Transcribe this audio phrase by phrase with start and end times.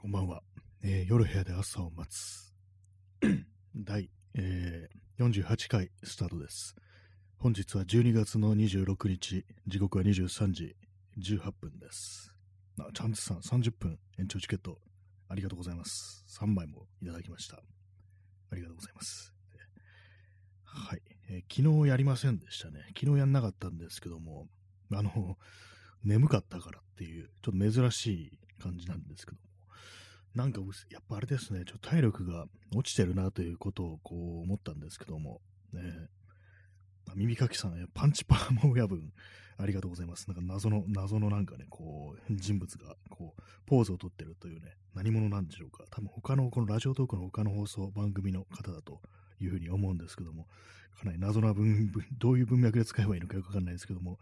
[0.00, 0.42] こんばんは。
[0.84, 2.54] えー夜部屋で朝を待つ。
[3.74, 6.76] 第、えー48回スタートです。
[7.36, 10.76] 本日は12月の26日、時刻は23時
[11.18, 12.32] 18分です。
[12.78, 14.78] あ、チャンツさん30分延長チケット
[15.28, 16.24] ありがとうございます。
[16.40, 17.56] 3枚もいただきました。
[17.56, 19.34] ありがとうございます。
[20.62, 22.84] はい、えー昨日やりませんでしたね。
[22.96, 24.46] 昨日やんなかったんですけども、
[24.92, 25.36] あの、
[26.04, 29.38] 眠かったからっていう、ちょっと珍しい感じなんですけど、
[30.38, 35.40] なんか、やっぱあれですね、ちょっと体力が落ちてるなということをこう思ったんですけども、
[35.72, 35.82] ね、
[37.10, 39.12] あ耳かきさん、パンチパーマ親分、
[39.56, 40.28] ありがとうございます。
[40.28, 45.82] なんか謎の、謎のなんかね、こう、人物が、こう、ポーズをとってるというね、何者なんでしょうか。
[45.90, 49.00] 多分他の、このラジオトークの他の放送番組の方だと
[49.40, 50.46] いうふうに思うんですけども、
[51.00, 54.20] かなり謎な文、どういう文脈で使えばいいのかよくわかんないですけども、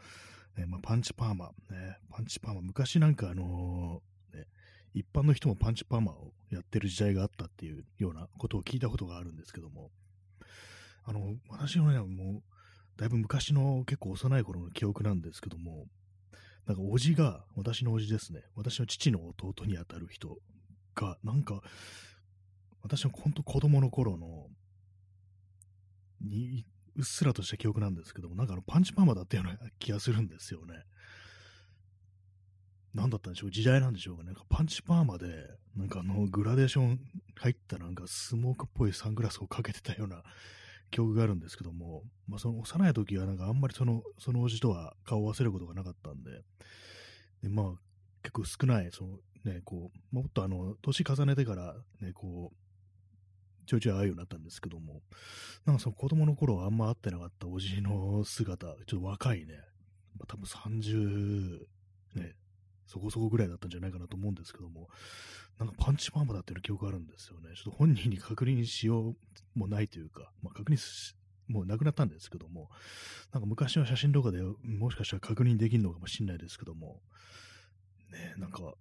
[0.57, 0.65] ね。
[0.65, 4.16] まあ、パンチパーマ、ね、パンチパーマ、昔なんかあのー、
[4.96, 9.90] 一般の人もパンチパーマをやってる時代があったっていうようなことを聞いたことがあるんですけども、
[11.04, 12.43] あの、私のね、もう、
[12.96, 15.84] だいぶ昔の結構幼い頃の記憶なんですけども、
[16.66, 20.38] なんかおじが、私のおじですね、私の父の弟にあたる人
[20.95, 21.60] が、なんか、
[22.82, 24.46] 私の本当子供の頃の、
[26.23, 26.65] に、
[26.96, 30.84] うっすらとした記憶なんですけども、なんかあのパンチパーマだったような気がするんですよね。
[32.97, 33.51] 何だったんでしょう？
[33.51, 34.23] 時代なんでしょうか？
[34.23, 34.27] ね。
[34.29, 35.27] なんかパンチパーマで、
[35.77, 37.01] なんかあのグラデーション
[37.37, 40.23] 入ったなんかスモークっぽいサングラスをかけてたような
[40.91, 46.30] 記憶があるんですけども、まあその幼い時はなんかあんまりその、そのおじとは顔を合わせることがなかったんで、
[47.43, 47.67] でまあ
[48.23, 52.57] 結構少ない、そのね、こう、もっとあの、年重ねてからね、こう、
[53.67, 55.02] ちょいちょい会うようになったんですけども、
[55.65, 59.55] なんかその子供の頃はあんま会ってなかったおじの姿、ちょっと若いね、
[60.19, 61.59] まあ、多分30、
[62.17, 62.35] ね、
[62.87, 64.88] そこそこぐらいだったんじゃないかなと思うんですけども、
[65.59, 67.54] なんかパンチパーマだっていう記憶あるんですよね。
[67.54, 69.16] ちょっと本人に確認しよう
[69.54, 71.15] もないというか、まあ、確認し、
[71.48, 72.71] もうなくなったんですけども、
[73.33, 77.00] なんか昔の写真とかでもしかしたら確認できるのかもしれないですけども、
[78.11, 78.75] ね、なんか、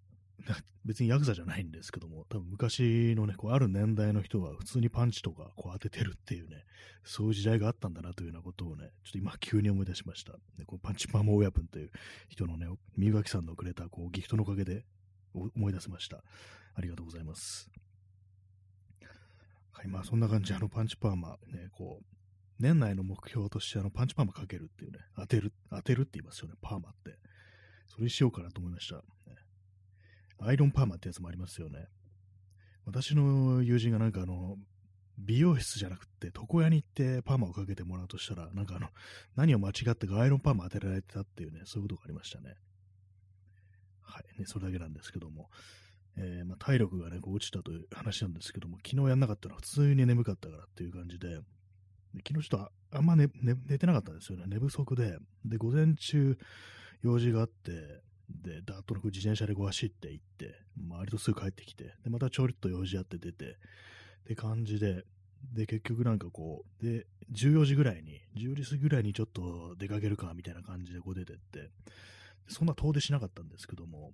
[0.86, 6.66] 別にヤクザじゃないんですけども、多分昔のね、こうある年代の人は普通にパンチとかこう当ててるっていうね、
[7.04, 10.34] そういう時代があったんだなというようなことをね、ちょっと今急に思い出しました。
[10.58, 11.92] ね、こうパンチパーマ親分という
[12.30, 14.86] 人のね、三垣さんのくれたこうギフトのおかげで
[15.34, 16.24] 思い出せました。
[16.76, 17.72] ありがとうございます。
[19.72, 22.06] はい、まあそんな感じあのパンチパーマ、ね、こう、
[22.60, 27.18] 年内の目標としてあのパンチパーマかけるっていうね、当てる、当てるって言いますよね、パーマって。
[27.88, 28.96] それにしようかなと思いました。
[28.96, 29.02] ね
[30.40, 31.88] アイロンパーマってやつもありますよね。
[32.86, 34.58] 私の友人がなんかあの、
[35.18, 38.90] 美容室じゃなくて床屋に行ってパーマをかけてもらうとしたら、なんかあの、
[39.36, 42.56] 何を間違ってかアイロンパーマ当てられてたっていうね、そういうことがありましたね。
[44.02, 45.50] はい、ね、それだけなんですけども。
[46.18, 54.46] えーま、体力がね、こう落ちたという話なんですけども、昨日やんなかったのは普通に眠かったからっていう感じで、で昨日ちょっとあんま寝寝寝てなかったんですよね。
[54.48, 55.18] 寝不足で。
[55.44, 56.38] で、午前中
[57.02, 65.06] 用事があって、で、だーっと自転車でこう走って行って、まあ割とすぐ帰ってきて、で、またちょろっと用事あって出て、って感じで、
[65.54, 71.70] で、結局なんかこう、で、14時ぐらいに、10時過ぎぐらいにちょっと出かけるか、みたいな感じでこう出てって、
[72.48, 74.14] そんな遠出しなかったんですけども、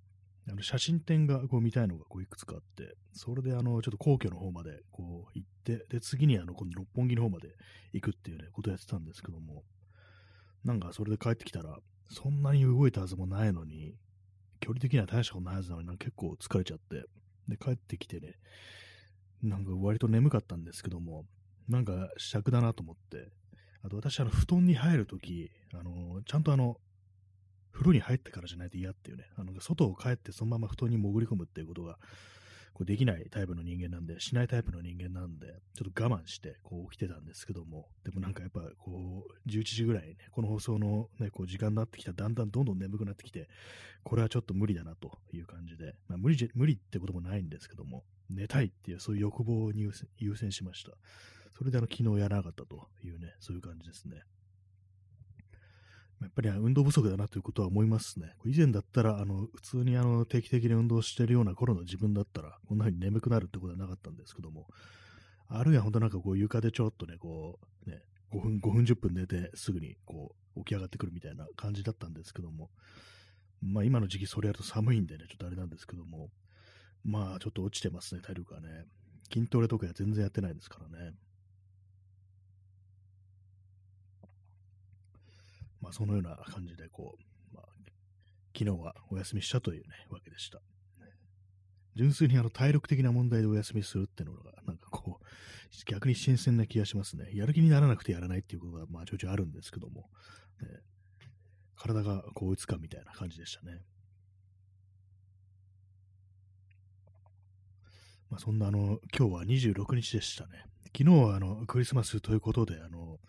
[0.49, 7.49] あの写真展がこう見たいのがこういくつかあって、それであの、ちょっと皇居の方までこう行って、で、次にあの、今度六本木の方まで
[7.93, 9.63] 行くっていうね、ことをやってたんですけども、
[10.63, 11.79] なんかそれで帰ってきたら、
[12.11, 13.95] そんなに動いたはずもないのに、
[14.59, 17.05] 距離的には大したことないはずなのに、なんか結構疲れちゃって、
[17.47, 18.35] で、帰ってきてね、
[19.41, 21.25] なんか割と眠かったんですけども、
[21.69, 23.29] なんか尺だなと思って、
[23.83, 26.77] あと私、あの、布団に入るとき、あの、ちゃんとあの、
[27.71, 31.97] 風呂に入ってからじゃないと嫌っていうね、あの、外を帰ってそのまま布団に潜り込むっていうことが、
[32.73, 43.49] こうできないタイプの人間なんで、しないタイプの人間なんで、ちょっと我慢して、こう起きてたんですけども、でもなんかやっぱ、こう、11時ぐらいね、この放送のね、こう時間になってきたら、だんだんどんどん眠くなってきて、
[44.03, 50.91] これはちょっと無理だなという感じで、まあ無理じゃ、無理ってこともないんですけども、寝たいっていう、そういう欲望に優先優先しました。
[51.57, 54.23] それであの、昨日やらなかったというね、そういう感じですね。
[56.21, 58.33] やっぱり運動不足だなということは思いますね。
[58.45, 64.67] 以前だったら、あの、普通にあの、定期的に運動してるような頃の自分だったら、こんな風に眠くなるってことはなかったんですけども、
[65.47, 72.69] あるいは本当なんかこう床でちょっとね、こう、ね、5分、5分10分寝てすぐにこう、起き上がってくるみたいな感じだったんですけども、
[73.61, 76.29] まあ今の時期それやると寒いんでね、ちょっとあれなんですけども、
[77.03, 78.85] まあちょっと落ちてますね、体力がね。
[79.33, 81.13] 筋トレとかは全然やってないですからね。
[85.81, 87.17] まあそのような感じでこ
[87.51, 87.65] う、まあ、
[88.57, 90.61] 昨日はお休みしたというね、わけでした。
[91.95, 95.25] 純粋にあの体力的な問題でお休みするっていうのが、なんかこう、
[95.91, 97.29] 逆に新鮮な気がしますね。
[97.33, 100.09] やる気にならなくてやらないっていうことが、まあ、ちょいちょいあるんですけども、
[100.61, 100.67] ね、
[101.75, 103.81] 体がこういつかみたいな感じでしたね。
[108.29, 110.63] まあ、そんなあの、今日は26日でしたね。
[110.97, 113.19] 昨日はあの、クリスマスということで、あの、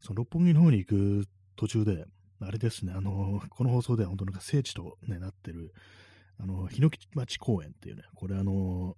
[0.00, 1.26] その六本木の方に行く
[1.56, 2.04] 途中で、
[2.40, 5.72] あれですね、あの、この放送では本当なんか聖地と、ね、なってる、
[6.38, 8.96] あの、日木町公園っていうね、これあの、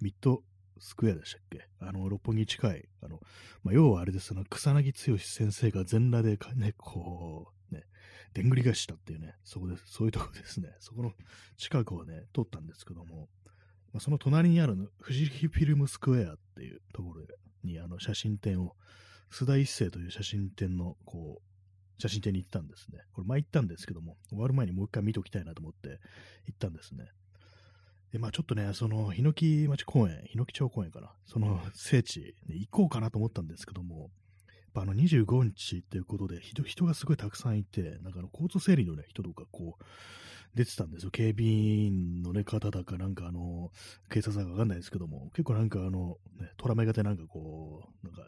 [0.00, 0.42] ミッド
[0.78, 1.66] スクエアでしたっけ？
[1.80, 3.20] あの、六本木近い、あの、
[3.62, 7.84] まあ、要はあれです、あの、草薙剛先生が全裸でね、こう、ね、
[8.34, 11.12] でんぐり返したっていうね、そこで、そういうとこですね、そこの
[11.56, 13.28] 近くをね、通ったんですけども、
[13.92, 17.22] まあ、その隣にある富士フィルムスクエアっていうところ
[17.64, 18.76] にあの写真展を、
[19.32, 21.42] 須田一世という写真展のこう
[21.98, 23.00] 写真展に行ったんですね。
[23.12, 26.00] これ前行ったんですけども、終わる前にもう一回見ときたいなと思って
[26.46, 27.06] 行ったんですね。
[28.12, 34.10] で、まあちょっとね、その、ヒノキ町公園、ヒノキ町公園かな、その聖地、ね、行こうかなと思ったんですけども、
[34.74, 39.84] あの25日ということで人、人がすごいたくさんいて、なんかあの交通整理の、ね、人とかこう、
[40.54, 41.10] 出てたんですよ。
[41.10, 43.70] 警備員の、ね、方だか、なんかあの、
[44.10, 48.22] 警察だかわかんないですけども、結構なんかあの、ね、トラメガでなんかこう、なんか、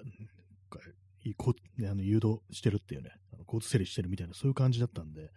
[1.36, 3.10] こ、あの誘導してるっていうね、
[3.46, 5.30] 交通整理してるみたいな、そういう感じだったんで、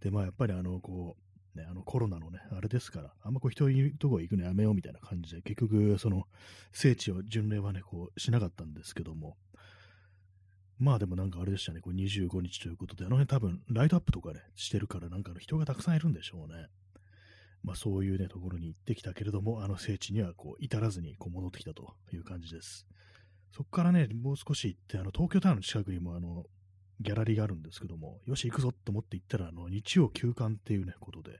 [0.00, 1.16] で、まあやっぱりあの、こ
[1.54, 6.24] う、ね、あのコロナのね、あれですから、あんまこう人いるとこ行くのやめようみたいな感じで、結局、その、
[6.72, 9.36] 聖地を巡礼はね、こう、しなかったんですけども、
[10.78, 16.66] まあでもなんかあれでしたね、これ25日ということで、あの辺多分ライトアップとかね、してるからなんか人がたくさんいるんでしょうね。
[17.62, 22.86] まあそういうね、ところに行ってきたけれども、あの聖地にはこう至らずにこう戻ってきたという感じです。
[23.54, 26.44] そこからね、もう少し行って、あの東京タワーの近くにもあの
[27.00, 31.30] ギャラリーがあるんですけども、よし行くぞと思って行ったら、あの日曜休館っていうね、ことで、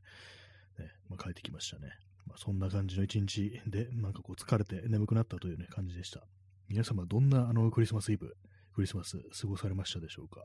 [0.79, 1.91] ね、まあ、帰ってきましたね。
[2.27, 6.25] まあ、そんな感じの一日で、なんかこう疲れて眠くなったというね、感じでした。
[6.69, 8.37] 皆様、どんなあのクリスマスイブ
[8.75, 10.41] クリスマス過ごされましたでしょうか？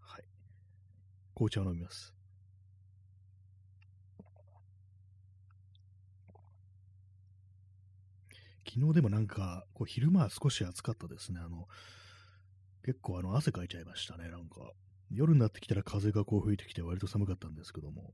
[0.00, 0.24] はい。
[1.34, 2.15] 紅茶を飲みます。
[8.68, 11.40] 昨日でもなんか、こう昼間は少し暑かったですね。
[11.40, 11.68] あの、
[12.84, 14.72] 結構あの汗かいちゃいましたね、なんか。
[15.10, 18.12] 夜になってきたら風がこう吹いてきて割と寒かったんですけども、やっ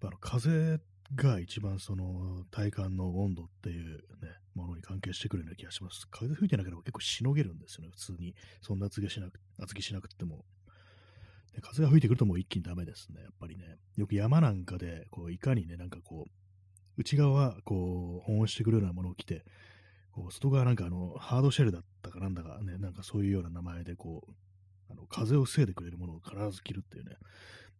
[0.00, 0.80] ぱあの風
[1.14, 6.06] が一番その体感の温度っていうね、ものに関係してくるような気がします。
[6.10, 8.34] 風吹いてなければ結構しのげるんですよね、普通に。
[8.60, 10.44] そんな厚着しなく厚着しなくても。
[11.54, 13.76] で風が吹いてくるともう一気にダメですね、やっぱりね。
[13.96, 16.30] よく山なんかで、こう、いかにね、なんかこう、
[16.98, 19.44] 内側はこう、保温してくるようなものを着て、
[20.16, 24.32] こう外側なんかあの、ハードシェルだったかなんだかね、なんかそういうような名前でこう、
[24.90, 27.16] あの風を防いでくれるものを必ず着るっていうね、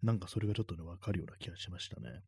[0.02, 2.20] なんかそれがちょっとね、わかるような気がしましたね。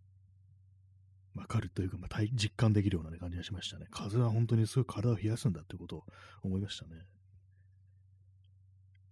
[1.34, 3.86] わかるというか、まあ、実感できるような、ね、感じがしましたね。
[3.90, 6.04] 風は本当にすごい体を冷やすんだということを
[6.42, 7.02] 思いましたね。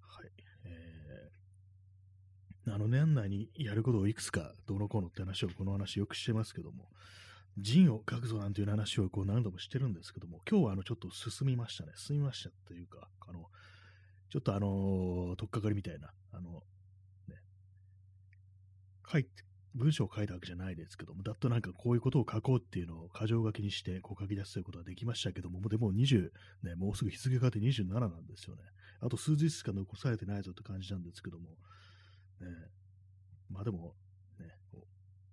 [0.01, 0.31] はい。
[0.65, 6.89] えー、あの、年内にやることをいくつかどうのこうのって話を、この話よくしてますけども、
[7.59, 11.93] 陣を書くぞなんていう話をこう何度もしてるんですけども、今日はあのちょっと進みましたね。
[11.97, 13.47] 進みましたというか、あの、
[14.31, 16.63] ちょっとあのー、とっかかりみたいな、あの、
[17.29, 17.37] ね、
[19.11, 19.31] 書いて、
[19.75, 26.31] 文章を書いたわけじゃないですけども、だっとなんかこういうことを書こうっていうのを箇条書きにしてこう書き出すということができましたけども、でも20、
[26.63, 28.63] ね、もうすぐ日付が変わって27なんですよね。
[29.01, 31.51] あと数日しか残されてないぞって感じなんですけども、
[32.41, 32.47] ね、
[33.51, 33.95] まあでも、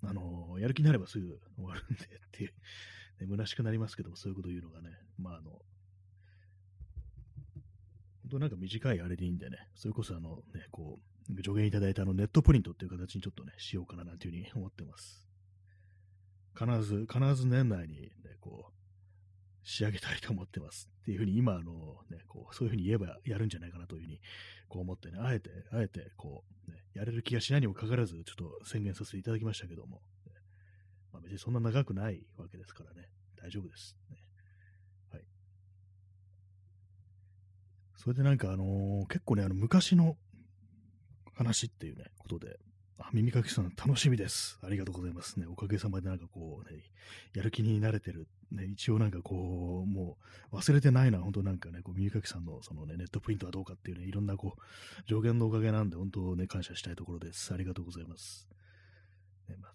[0.03, 2.53] あのー、やる気になればすぐ終わるんでっていう、
[3.23, 5.51] ね、虚しくなりますけども、そういうこと言うのがね、まああの、
[8.23, 15.27] 本当なんか短いあれでいいんでね、それこそあのね、こう、助言いただいたあのネットプリントっていう形にちょっとね、しようかななんていうふうに思ってます。
[16.57, 18.82] 必ず、必ず年内にね、こう、
[19.63, 24.19] 仕上げたいと思ってますっていうふうに今、あの、ね、こう、そういうふうに言えばやるんじゃないかなというふうに、
[24.67, 30.33] こう思ってね、あえて、あえて、こう、ね、やれる気がしないにもかかわらず、ちょっと宣言させていただきましたけども、ね、
[31.11, 33.09] まあ、別にそんな長くないわけですからね、
[33.41, 33.95] 大丈夫です。
[34.09, 34.17] ね、
[35.11, 35.23] はい。
[37.95, 40.17] それでなんかあのー、結構ね、あの、昔の
[41.35, 42.59] 話っていうね、ことで、
[42.97, 44.59] あ、耳かきさん楽しみです。
[44.63, 45.47] ありがとうございますね。
[45.47, 46.83] おかげさまでなんかこうね、
[47.33, 48.27] やる気になれてる。
[48.51, 50.17] ね、一応なんかこう、も
[50.51, 54.61] う忘れてないのは本当なんかね、こう耳かきさんのそのね、ネットプリントはどうかっていうね、いろんなこう、
[55.07, 57.53] 上限のおかげなんで本当ね、感謝したいところです。
[57.53, 58.47] ありがとうございます。
[59.49, 59.73] ねまあ、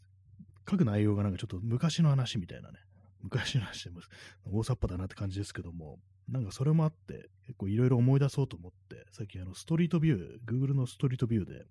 [0.70, 2.78] 書く内容がなんかちょっと昔の話みたいなね、
[3.20, 4.00] 昔の話でも
[4.44, 5.98] 大雑把だなって感じですけども、
[6.28, 11.64] なんかそれもあって、結構いろいろ思い出そうと思って、さっきあのストリートビュー、Google のストリートビューで、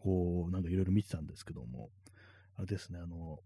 [0.00, 1.90] こう、なんかいろいろ見てたんですけども、
[2.56, 3.40] あれですね、あの、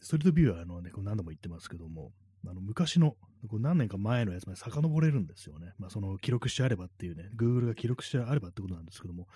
[0.00, 2.12] ストリートビューはあの、ね、こう何度も言ってますけども、
[2.44, 3.14] あの昔の
[3.48, 5.74] こう何年か前のやつまで遡れるんですよね。
[5.78, 9.28] まあ、その記録してあればっていうね、Google が記録してあればってことなんですけども、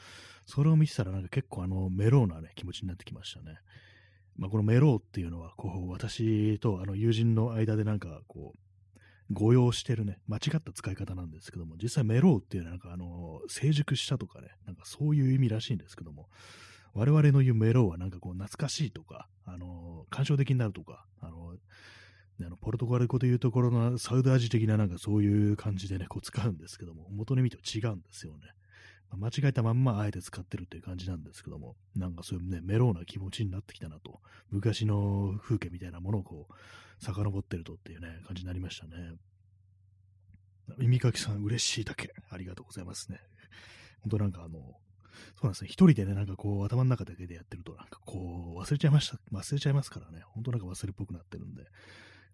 [0.44, 3.58] それを見てたらなんか結構あのメローな、ね、気持ちになってきましたね。
[4.36, 8.58] まあ、このメローっていうのは、こう、私とあの友人の間でなんか、こう、
[9.30, 16.28] 誤用してるね、間違った使い方なんですけども、実際メローっていうのはなんかあの、成熟したとかね、なんかそういう意味らしいんですけども、
[16.94, 21.54] 我々の言うメローはなんかこう懐かしいとか、あの、感傷的になるとか、あの、
[22.38, 28.40] あのポルトガル語でいうところのサウダージ的ななんかそういう感じでね、こう使うんですけども、元に見ては違うんですよね。
[29.14, 36.54] 間違えたまんまあえて使ってるっていう感じなんですけども、なんかそういうね、メローな気持ちになってきたなと、昔の風景みたいなものをこう、
[37.00, 39.14] 遡ってるとっていうね、感じになりましたね。
[40.78, 42.12] 耳かきさん、嬉しいだけ。
[42.30, 43.20] ありがとうございますね。
[44.02, 44.58] 本当なんかあの、
[45.34, 45.68] そうなんですね。
[45.68, 49.18] 一人でね、なんかこう、頭の中だけでやってると、なんかこう、忘れちゃいました。
[49.32, 50.22] 忘れちゃいますからね。
[50.34, 51.64] 本当なんか忘れっぽくなってるんで、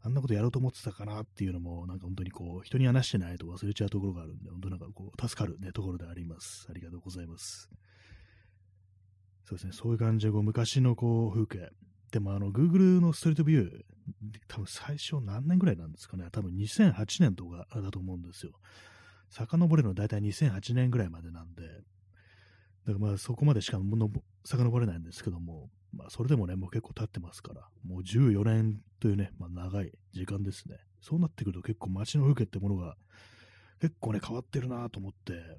[0.01, 6.67] あんなことやろうと思ってたかなっていうのも、なんか本当にこう、人に話してないと忘れちゃうところがあるんで、本当なんかこう、助かるね、ところであります。
[6.71, 7.71] ありがとうございます。
[9.45, 11.71] そうですね、そういう感じで、こう、昔のこう、風景。
[12.11, 13.85] でもあの、Google のストリートビュー、
[14.49, 16.29] 多分最初何年ぐらいなんですかね。
[16.31, 18.53] 多分2008年とかだと思うんですよ。
[19.31, 21.83] 遡れるのは大体2008年ぐらいまでなんで、だか
[22.93, 24.11] らまあそこまでしかの
[24.45, 30.79] 遡れないんですけども、まあ、それでもね、もう結構経ってますから、もう14年というね、まあ、長い時間ですね。
[31.01, 32.97] そうなってくると結構街の風景ってものが
[33.81, 35.59] 結構ね、変わってるなと思って、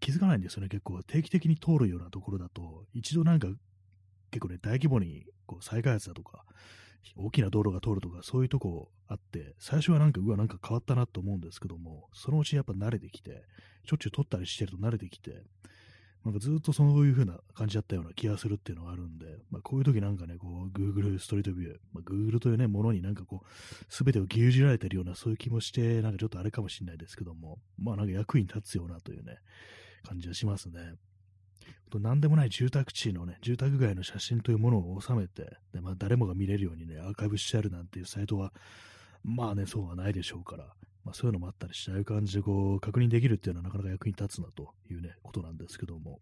[0.00, 1.02] 気づかないんですよね、結構。
[1.02, 3.48] 定期的に通るようなところだと、一度なんか
[4.30, 6.44] 結構ね、大規模にこう再開発だとか、
[7.16, 13.44] 大きな道路が通るとか、そういうとこあって、最初はなんか、うわ、なんか変わったなと思うんですけども、そのうちやっぱ慣れてきて、
[13.84, 15.42] しょっちゅう撮ったりしてると慣れてきて、
[16.24, 23.46] なんかずっとそういう風な感じだったような気がするっていうのがあるんで、まあ、こういう時なんかね、こう、Google ストリートビュー、まあ、Google というね、ものになんかこう、
[23.88, 29.38] すべてを牛耳られてるような、そういう気もして、なんかちょっとあれかもしれないですけども、まあなんか役に立つようなというね、
[30.02, 30.94] 感じはしますね。
[31.90, 38.52] と何でもない住宅地のね、住宅街の写真というものを収めて、でまあ、誰もが見れるようにね、アーカイブしてあるなんていうサイトは、
[39.24, 40.64] まあね、そうはないでしょうから、
[41.04, 46.20] まあ、そういうのもあったりして、ああいう感じでこう確認できるっていうのはなかなか役に立つなというね、ことなんですけども、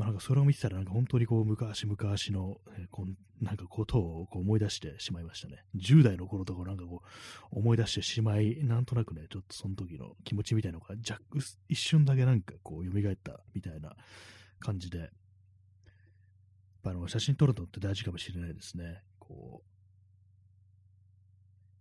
[0.00, 5.62] まあ、なんかそれを見てたら、なんか本当にこう昔々の、えー、こんなんかことをこう思い出してしまいましたね。
[5.76, 7.02] 10代の頃とかなんかこ
[7.52, 13.94] う思い出してしまい、なんとなくね、ちょっとその時の気持ちみたいなのが若干一瞬だけなんかこう蘇ったみたいな
[14.60, 15.10] 感じで、
[16.84, 19.02] あの写真撮るのって大事かもしれないですね。
[19.18, 19.70] こう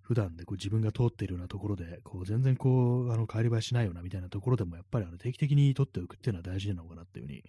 [0.10, 7.44] 普段でこう自分が通っているようなところで、こう全然こう、あの、帰り映えしないようなみたいなところでも、やっぱりあの定期的に撮っておくっていうのは大事なのかなっていうふうに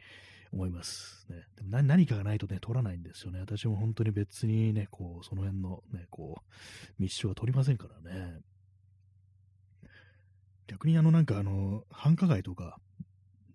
[0.53, 1.27] 思います。
[1.31, 3.41] ね、でも何かがないとね、撮らないんですよね。
[3.41, 8.41] 私も本当に別にね、こう、その辺のね、こう、密集は撮りませんからね。
[10.67, 12.79] 逆にあの、なんかあの、繁華街とか、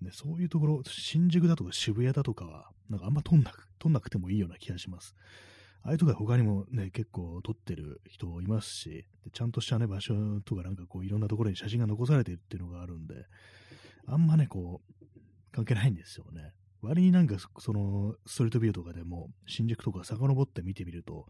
[0.05, 5.15] ね、そういうところ、新宿だとか渋谷だとかは、なんかあんま撮んなく、撮んなくてもいいような気がします。
[5.83, 13.25] ああいうとこは他にもね、結構撮ってる人いますし、でちゃんとしたね、場所とかなんかこういろんなところに写真が残されてるっていうのがあるんで、
[14.07, 15.05] あんまね、こう、
[15.51, 16.53] 関係ないんですよね。
[16.81, 21.25] 割になんかそのストリートビューとかでも新宿とか遡って見てみると、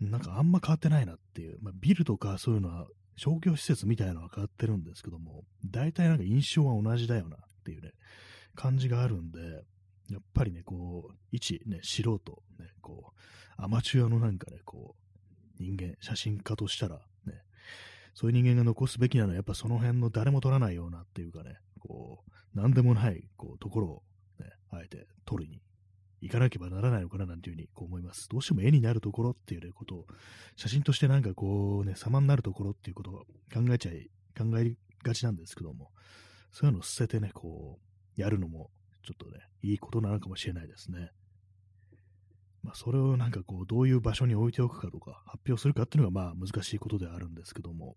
[0.00, 2.86] なんかあんま変わってないなっていう、まあ、ビルとかそういうのは
[3.16, 7.36] 商業施設みたいなのは変わってるんですけども、大体なんか印象は同じだよな
[7.68, 7.92] っていうね、
[8.54, 9.40] 感じがあるんで、
[10.10, 12.18] やっぱりね、こう、一ね、素人、
[12.58, 16.96] ね、こう、アマチュアのなんかね、こう、人間、写真家としたら、
[17.26, 17.42] ね、
[18.14, 24.02] そういう人間が残すべきなのは、やっぱその辺の誰も撮らないようなっていうかね、こう、なんでもない、こう、ところを、
[24.40, 25.60] ね、あえて撮りに
[26.22, 28.28] 行かなければならないのかななんていうふうにこう思います。
[28.30, 30.06] どうしても絵になるところっていうことを、
[30.56, 33.12] 写真としてなんかこうね、様になるところっていうことを
[33.52, 35.90] 考えちゃい、考えがちなんですけども、
[36.52, 37.78] そういうのを捨ててね、こ
[38.16, 38.70] う、やるのも
[39.04, 41.10] ちょっとね、いいことなのかもしれないですね。
[42.62, 47.96] まあ、それをなんかこう、どういう場所に置いておくかとか、発表するかっていうのがまあ難しいことではあるんですけども、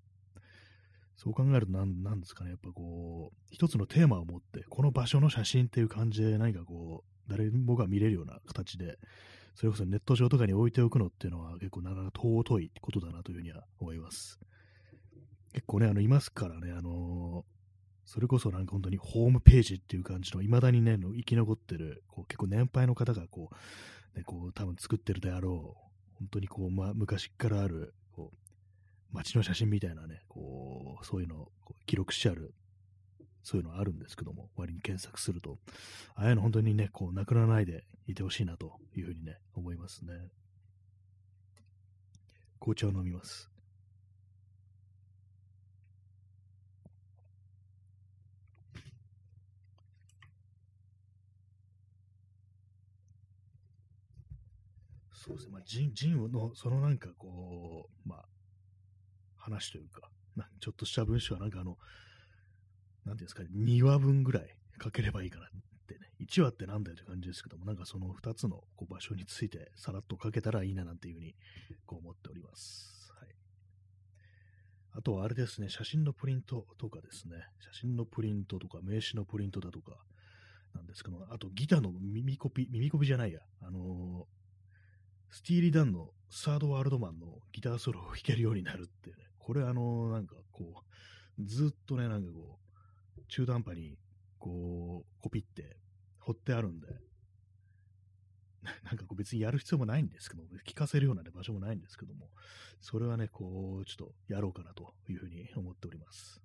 [1.15, 8.97] そう考えるとなんなんですかね、やっぱこう、一つのテーマを持って、この場所の写真っていう感じで何かこう、誰もが見れるような形で、
[9.55, 14.39] それこそネット上とかに置いておくのっていうのは結構なかなか尊いことだなというふうには思います。
[15.53, 17.60] 結構ね、あの、いますからね、あのー
[18.11, 23.49] それこそなんか本当にホームページっていう感じの、未だにね、生き残ってる、こう結構年配の方がこ
[24.13, 31.51] う、ね、こう多分作ってるであろう、本当にこう、まあ、昔からある、こう、街の写真みたいなね、こう、そういうのを
[31.85, 32.53] 記録してある、
[33.43, 35.57] そういうのあるんですけども、割に検索すると、
[36.15, 40.11] ああいうの本当にね、こう、なくならないでいてほしいなというふうにね、思いますね。
[42.59, 43.49] 紅茶を飲みます。
[55.23, 55.53] そうですね。
[55.53, 58.25] まあ、ジン、ジンの、そのなんかこう、まあ、
[59.37, 61.77] 話というか、なんちょっとした文章はなんかあの、
[63.05, 65.49] なんていうんですかね、2話分ぐらい書ければいいかなっ
[65.87, 71.35] てね、1話ってなんだよって感じですけども、なんかその2つのこう場所についてさらっと書けたらいいななんていうふうに
[71.85, 73.13] こう思っております。
[73.19, 73.29] はい。
[74.93, 79.97] あとはあれですね、写真のプリントとかですね、写真のプリントとか名刺のプリントだとか
[80.73, 84.40] なんですけど、あとギターの耳コピ、耳コピじゃないや、あのー
[85.31, 90.83] スティーリー・ダンのサードワールドマンのギターソロを弾けるようになるってね、これあのなんかこ
[91.39, 92.59] う、ずっとね、なんかこ
[93.17, 93.97] う、中途半端に
[94.37, 95.77] こう、コピって
[96.19, 96.87] 掘ってあるんで、
[98.83, 102.29] なんかこう別にやる必要もないんですけども、聞かせるような、ね、場所もないんですけども、
[102.81, 106.41] それはね、こう、ちょっとやろうかなというふうに思っております。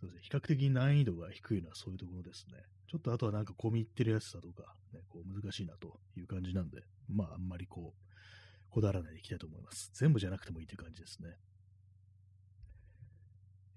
[0.00, 2.58] そうですね、比較的難易度が低いのはそういうところですね。
[2.88, 9.90] ちょっとあとはなんか込み入ってるやつだとか、ね、こう難しいなという感じなんで、まああんまりこう、こだわらないでいきたいと思います。
[9.94, 11.36] 全部じゃなくてもいいという感じですね。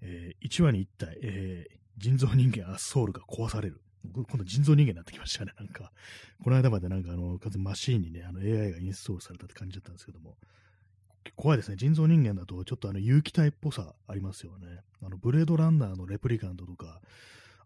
[0.00, 3.80] えー1話に1体、えー人造人間アッソールが壊される。
[4.12, 5.52] 今度人造人間になってきましたね。
[5.56, 5.92] なんか、
[6.42, 10.36] この間までなんかあの、完全マシーンにね、あの AI がインストールされたって感じだったんですけども、
[11.36, 11.76] 怖いですね。
[11.76, 14.66] 人造人間だとちょっとあの有機体っぽさありますよね。
[15.02, 17.00] あの、ブレードランナーのレプリカントとか、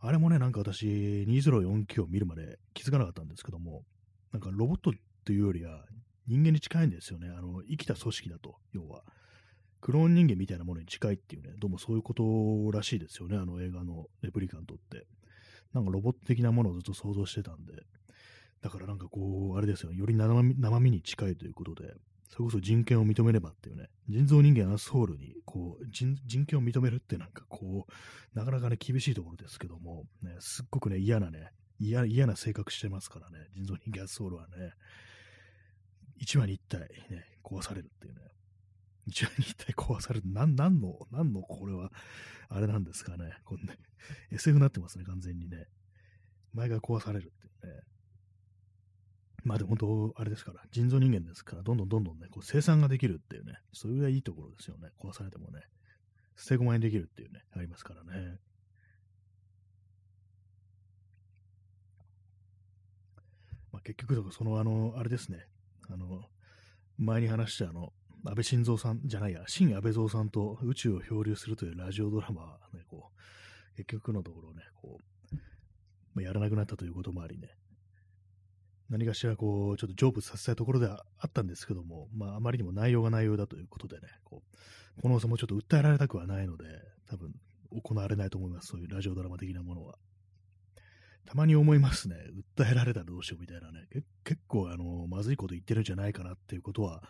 [0.01, 3.83] あれもね、なんか私、2049を見るまで気づかなかったんですけども、
[4.33, 4.93] なんかロボットっ
[5.25, 5.85] ていうよりは
[6.27, 7.29] 人間に近いんですよね。
[7.29, 9.03] あの、生きた組織だと、要は。
[9.81, 12.23] クローン人間みたいなものに近いっていうね、どうもそういうこと
[12.77, 15.07] らしいですよね、あの映画のレプリカントって。
[15.73, 17.75] なんかロボット的なものをずっと想像してたんで、
[18.61, 21.95] だからなんかこう、あれですよ、より生身に近いということで、
[22.29, 34.73] それこそ人権を認めればっていうね、人造人間アスホールにこう人人権を認めるってなんかこう、なかなかね、厳しいところですけども、ね、すっごくね、嫌なね、嫌嫌な性格してますからね、人造人間アスホールはね、
[36.17, 38.21] 一話に一体ね、壊されるっていうね、
[39.07, 40.31] 一話に一体壊される。
[40.31, 41.91] なん、なんの、なんのこれは、
[42.51, 43.33] あれなんですかね。
[43.45, 43.79] こんね、
[44.33, 45.67] SF になってますね、完全にね。
[46.53, 47.83] 前が壊されるっていうね。
[49.45, 54.91] まあでも本当、あれですから、人造人間ですから、どんどんどんどんね、こう生産ができるっていうね、それがいいところですよね。
[54.99, 55.61] 壊されてもね。
[56.37, 58.39] 捨て駒にできるっていうね、ありますからね。
[63.73, 65.47] まあ結局、その、あの、あれですね。
[65.89, 66.25] あの、
[66.97, 67.93] 前に話したあの、
[68.25, 74.99] 安倍晋三さんじゃないや、新安倍蔵さんと宇宙を漂流するというラジオドラマはね、こう、結局のところね、こ
[75.33, 75.37] う、
[76.15, 77.49] まあ、やらなくなったということもありね、
[78.89, 84.43] 何かしらこう、ちょっと成仏させたいところではあったんですけども、まあ、あまりにも内容が内容だということでね、こ
[84.99, 86.65] う、この差もちょっと訴えられたくはないので、
[87.09, 87.33] 多分、
[87.71, 89.99] 行われないと思います、そういうラジオドラマ的なものは。
[91.27, 92.17] たまに思いますね、
[92.57, 93.87] 訴えられたらどうしようみたいなね、
[94.25, 97.03] 結構、あの、まずいこと言ってるんじゃないかなっていうことは、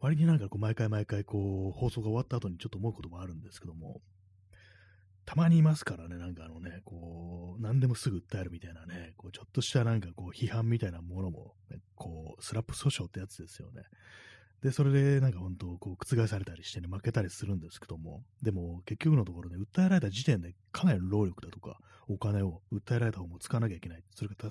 [0.00, 4.00] 割になんかこう毎回毎回こう放送が終わった後にちょっと思うこともあるんですけども、
[5.32, 13.84] たまにいますからね、なんかあのね、こう、何でもすぐ訴えるみたいなね、こうちょっとしたなんかこう批判みたいなものも、ね、こう、スラップ訴訟ってやつですよね。
[14.62, 24.04] で、それでなんか本当、こう、覆されたりしてね、負けたりするんですけども、でも結局のところね、訴えられた時点でかなりの労力だとか、お金を訴えられた方も使わなきゃいけない。
[24.14, 24.50] それがた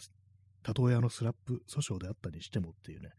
[0.63, 3.09] たとえあのスラップ訴訟であったにしてもっていうね、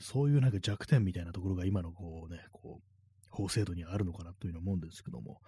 [0.00, 2.95] そういうなんか弱点みたいなところが今のこうね、こう、
[3.30, 5.40] 法制度にあるのかなというふうに思うんですけども、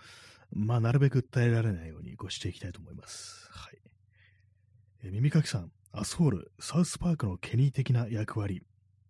[0.53, 3.49] まあ、なるべく訴えられないようにこうしていきたいと思います。
[3.51, 3.79] はい。
[5.05, 8.63] え耳かきさん、アスホール、サウスパークのケニー的な役割。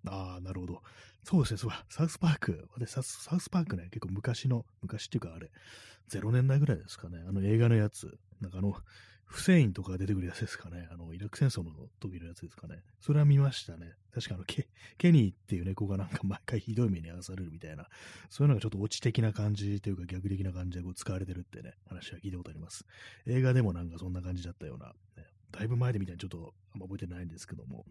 [0.07, 0.83] ああ、なるほど。
[1.25, 2.69] そうですね、そうサウスパーク。
[2.75, 5.51] 私サウサウスパークね、結構昔の、昔っていうかあれ、
[6.09, 8.19] 0年代ぐらいですかね、あの映画のやつ。
[8.41, 8.75] なんかあの、
[9.29, 10.89] フセインとか出てくるやつですかね。
[10.91, 12.83] あの、イラク戦争の時のやつですかね。
[12.99, 13.93] それは見ましたね。
[14.13, 17.87] 確かあの、ケケニーっていう猫がなんか毎回ひどい目に遭わされるみたいな、
[18.31, 22.87] そういうのがちょっとオチ的な感じというか逆的な感じでこう使われてるってね、話は聞いたことあります。
[23.27, 27.85] 映画でもなんかそんな感じだったような、ね、だいぶ前でみたいにちょっとあんま覚えてないんですけども、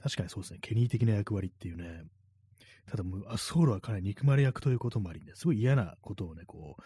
[0.00, 2.04] 確かにそうですね、ケニー的な役割っていうね、
[2.86, 6.82] ただもう、アスホールはかなり憎まれ役ということもありね、すごい嫌なことをね、こう、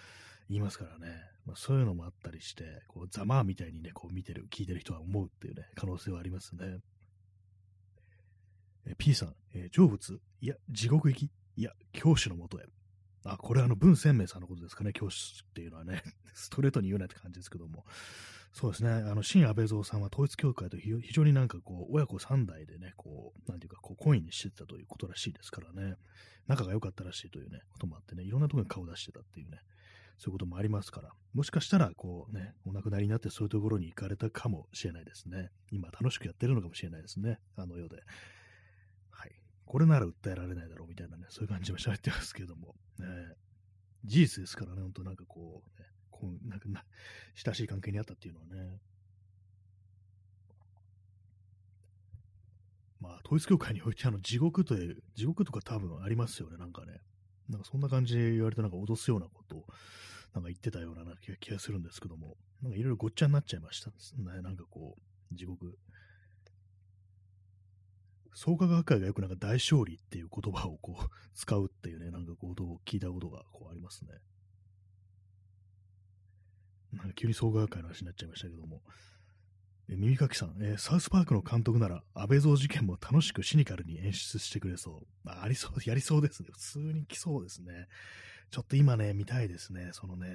[0.48, 6.78] 言いますからね、まあ、そういうのもあったりして、こう、ざまあみたいにね、こう見てる、聞いてる人は思うっていうね、可能性はありますね。
[8.86, 12.64] え P さん、えー成仏いや、地獄行きいや、教師のもとへ。
[13.24, 16.02] あ、これあの、文鮮明さんのことですかね、教師っていうのはね、
[16.34, 17.84] ストレートに言うなって感じですけども。
[18.52, 25.96] そうですね、あの、新安倍蔵さんは統一教会と非常になんかこう、親子三代でね、こう、なんていうか、こう、恋にしてたということらしいですからね、
[26.46, 29.60] 仲が良かったらしいというね、こともあってね、いろんなところに顔出してたっていうね、
[30.18, 35.50] そういうこともありますから、もしかしたら、こうね、お亡くなりになってそういうところに行かれたかもしれないですね。
[35.70, 37.96] 今楽しくやってるのかもしれないですね、あの世で。
[39.10, 39.32] はい。
[39.66, 43.06] これなら訴えられないだろうみたいなね、そういう感じも喋ってますけども、ね、
[44.04, 46.84] 事実ですからね、ほんとなんかこう、ね、こうなんかな
[47.34, 48.78] 親しい関係にあったっていうのはね。
[52.98, 57.00] まあ、統一教会においてあの地獄という、地獄とか多分ありますよね、なんかね。
[57.48, 59.64] なんかそんな感じで言われてなんか脅すようなことを
[60.36, 61.04] なんか言ってたような
[61.40, 64.42] 気がするんですけども、なんかいろいろごっちゃになっちゃいましたね。
[64.42, 64.96] なんかこ
[65.32, 65.78] う、地獄。
[68.34, 74.12] 創価学会がよくなんか大勝利っていう言葉をこう 使うっていうね、なんかことを聞いたことがこうありますね。
[76.92, 78.82] なんか急に創価学会の話になっちゃいましたけども。
[79.88, 85.28] 耳かきさん、えー、サウスパークの監督なら安倍蔵事件も楽しくシニカルに演出してくれそう。
[85.28, 86.48] あ、ありそう、 やりそうですね。
[86.50, 87.86] 普通に来そうですね。
[88.50, 89.90] ちょっと今ね、見たいですね。
[89.92, 90.28] そのね、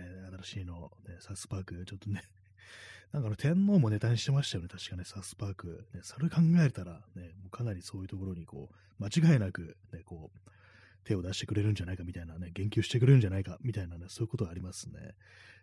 [0.43, 2.23] 新しいの、ね、サウスパーク、ちょっとね、
[3.11, 5.85] なんかの天皇もネタにしてましたよね、確かね、サウスパーク。
[5.93, 10.49] ね、それ考えたら、ね、もうかなりそういうところにこう、間違いなく、ね、こう、
[11.03, 15.15] 手を出してくれるんじゃないかみたいなね、言及してくれるんじゃないかみたいなね、そういうことがありますね。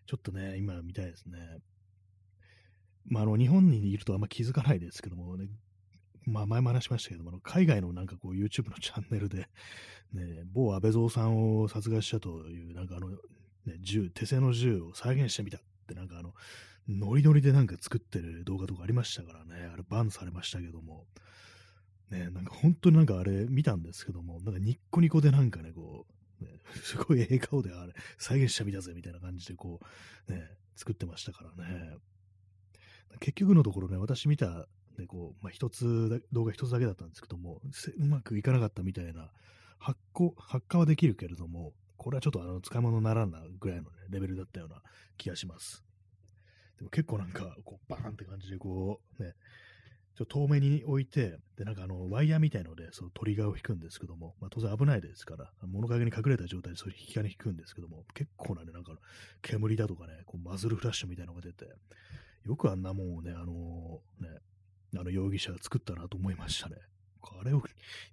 [0.05, 1.61] ちょっとね、今見たいですね。
[3.09, 5.49] まあ、あの、日本にいるとあんま気づかないですけどもね、
[6.27, 9.49] まあ、前も話しましたけども、海外のなんかこう YouTube のチャンネルで、
[10.13, 13.17] ね、某安倍蔵さんを殺害したという、なんかあの、ね、
[13.81, 16.35] 銃、手製の銃を再現してみたって、なんかあの、
[16.89, 21.07] ノリノリでなんか作ってる動画とかありましたからね、あれバンされましたけども、
[22.11, 26.07] ね、なんか本当になんかあれ見たんですけども、なんかニッコニコでなんかね、こ
[26.41, 26.51] う、ね、
[26.83, 29.81] すごい笑顔であれ、再現してみたぜみたいな感じでこ
[30.29, 31.97] う、ね、作ってましたからね。
[33.21, 34.67] 結局のところね、私見た、
[34.99, 37.61] ね、こう、まあ、一つ、動画一つだけだったんですけども、
[37.99, 39.31] うまくいかなかったみたいな、
[39.79, 44.83] 発行、発火はできるけれども、これはちょっとあの、使い物にならんなぐらいの、ね、レベルだったような
[45.17, 45.85] 気がします。
[46.79, 49.35] でも結構なんか、こう、バーンって感じで、こう、ね、
[50.19, 58.95] ちょっと遠目に置いて、で、なんかあの、ワイヤーみたいので、そのトリガーを引くんですけども、まあ当然危ないですから、物陰に隠れた状態でそれ引き金引くんですけども、結構なね、なんか
[59.43, 61.67] 煙だとかね、こうマズルフラッシュみたいなのが出て、
[62.45, 64.29] よくあんなもんをね、あのね、
[64.97, 66.77] あの容疑者が作ったなと思いましたね。
[67.41, 67.63] あれを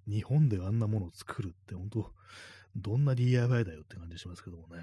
[0.06, 2.12] 日本であんなものを作るって、本当
[2.76, 4.76] どんな DIY だよって感じしますけどもね。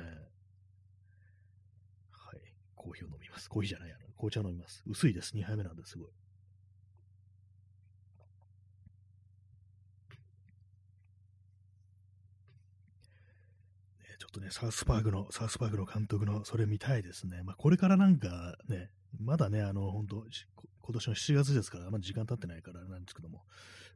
[2.11, 2.39] はい。
[2.75, 3.49] コーヒーを飲みます。
[3.49, 4.83] コーヒーじゃないや紅茶飲みます。
[4.87, 5.35] 薄いです。
[5.35, 6.07] 2杯目なんですごい。
[14.17, 17.43] ちょっとね、サウスパークの、サウスパークの監督の、それ見たいですね。
[17.43, 20.25] まあ、これからなんかね、まだね、あの、本当
[20.81, 23.43] 今年の7月ですから、あまだ時間経ってないからなんですけども、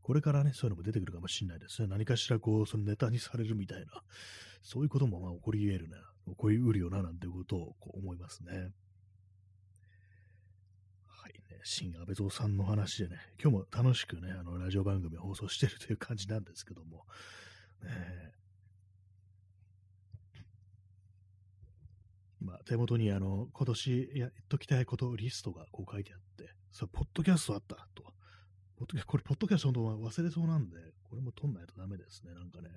[0.01, 1.87] これからね、そういうのも出てくるかもしれないですね。
[1.89, 3.87] 何かしらこう、そのネタにされるみたいな、
[4.61, 8.51] そういうこともまあ起こり得るな、起こり得るよな、なんてことをこう思いますね。
[11.07, 17.05] はいね、新安倍蔵さんの話でね、今日も楽しくね、あの、ラジオ番組を放送してるという感じなんですけども、
[17.83, 18.31] ね、
[22.41, 28.03] 今、手元にあの、今年やっときたいことリストがこう書いてあって、さ、ポッドキャストあったと。
[28.77, 32.69] ポッドこれ、ポッドキャスト本当忘れそうなんで、これも撮んないとダメですね、なんかね。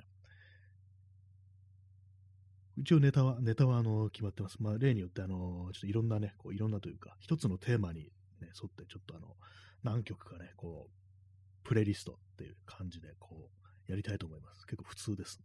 [2.78, 4.56] 一応ネタは、ネタはあの、決まってます。
[4.62, 8.04] まあ、例によってあの、ちょっといろんなね、こういろんなというか、一つのテーマに
[8.40, 9.36] ね、沿ってちょっとあの、
[9.82, 13.50] 何曲かね、こう、プレイリストっていう感じで、こ
[13.88, 14.66] う、やりたいと思います。
[14.66, 15.44] 結構普通ですね。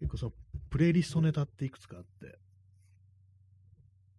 [0.00, 0.32] 結構その、
[0.70, 2.38] プレイリストネタっていくつかあって、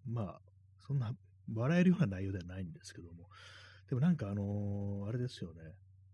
[0.05, 0.41] まあ、
[0.85, 1.13] そんな、
[1.53, 3.27] 笑えるような内容ではないんですけども、
[3.89, 5.61] でもなんかあのー、あれですよね、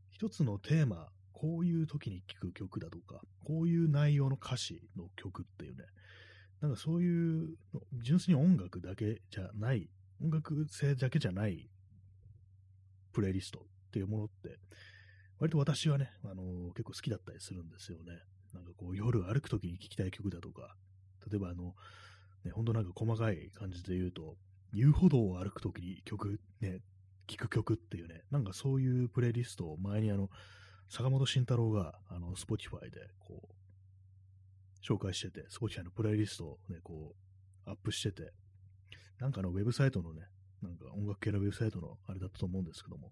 [0.10, 5.84] 一つのテーマ、こういう時に聴く曲だとか、こういう内容の歌詞の曲っていうね、
[6.62, 7.56] なんかそういう、
[8.02, 9.90] 純粋に音楽だけじゃない、
[10.24, 11.70] 音楽性だけじゃない
[13.14, 14.58] プレイリストっていうものって、
[15.40, 18.14] 割と私はね、あのー、結構好きだったりするんですよね。
[18.58, 20.76] なんかこう夜歩くときに聴きたい曲だとか、
[21.30, 21.76] 例えばあの、
[22.44, 24.36] ね、ほんとなんか細かい感じで言うと、
[24.74, 26.80] 遊歩道を歩くときに曲、ね、
[27.28, 30.30] 聴く曲っていうね、なんかそういうプレイリストを前にあの、
[30.90, 37.16] 坂本慎太郎が、あの、Spotify で、こう、紹介してて、Spotify のプレイリストをね、こ
[37.66, 38.32] う、アップしてて、
[39.20, 40.22] なんかのウェブサイトのね、
[40.62, 43.12] なんか音楽系のウェブサイトのあれだったと思うんですけども、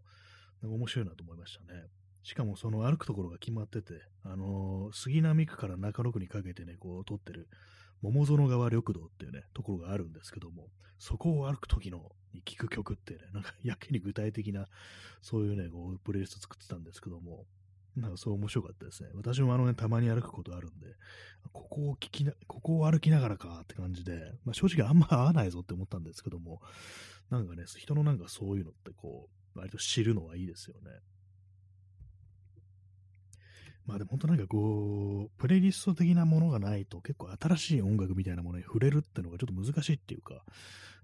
[0.61, 1.83] なんか面白いなと思いましたね。
[2.25, 7.47] しかもその歩くところが決まってて、あのー、杉並区から中野区にかけてね、こう撮ってる
[8.01, 12.01] 桃園川緑道っていうね、ところがあるんですけども、そこを歩く時の
[12.33, 14.67] に聴く曲ってね、なんか やけに具体的な、
[15.21, 17.45] そういうね、こう、プレイリスト作ってたんですけども、
[17.95, 19.11] なんかそう面白かったですね。
[19.13, 20.95] 私もあのね、たまに歩くことあるんで、
[21.53, 26.59] ここを聞きな、ここを歩きながらかって感じで、まあ正直あんま合わないぞって思ったんですけども、
[27.29, 30.89] なんかね、人のなんかそういうのってこう、割と知るのはいいですよね。
[33.85, 40.43] まあでも本当なんかこう、プレイリスト的なものがないと結構新しい音楽みたいなものに触れるってのがちょっと難しいっていうか、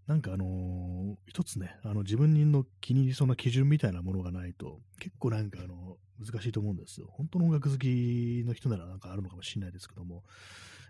[0.07, 7.07] なんかあのー、一つね、あの自分の気に入りそうな基準みたいなものがないと、結構なんかあの、難しいと思うんですよ。
[7.11, 10.23] 本当の音楽好きの人ならなんかあるのかもしれないですけども、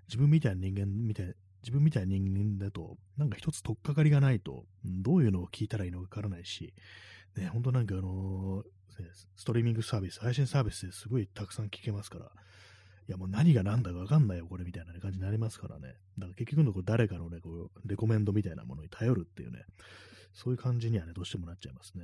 [0.08, 6.74] 自分みたいな人間みたい、自分みたいな人間だと、なんか一つ取っかかりがないと、どういうのを聞いたらいいのかわからないし、
[7.36, 8.66] ね、本当なんかあのー、
[9.36, 12.30] ストリーミングサービス、配信サービスですごいたくさん聞けますから、い
[13.12, 15.96] やもう何が何だかわかんないよ、これみたいな、感じになりますからね。
[16.18, 19.66] だから結局のこう誰かのね、こう、レコメンドみたいなものに頼るっていうね、
[20.34, 22.04] そういう感じにはね、どうしてもなっちゃいますね。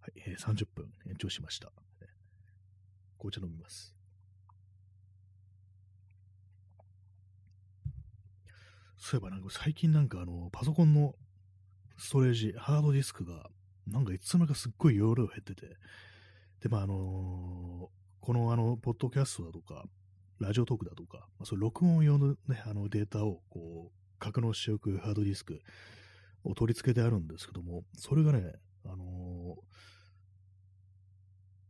[0.00, 1.72] はい、えー、30分延長しました。
[3.18, 3.94] 紅茶飲みます。
[8.98, 11.14] そういえばなんか最近なんかあの、パソコンの
[11.96, 13.50] ストレージ、ハードディスクが
[13.86, 15.76] なんかいつの間にかすっごい容量減ってて、
[16.62, 19.84] で、まあ、あのー、このあの、ポッドキャストだとか、
[20.40, 25.60] ラジオトークだとか、まあ、そ録音用のね、あのデータをこう、格納しておくハードディスク
[26.44, 28.52] を取り付けてあるんですけども、それがね、
[28.84, 29.56] あの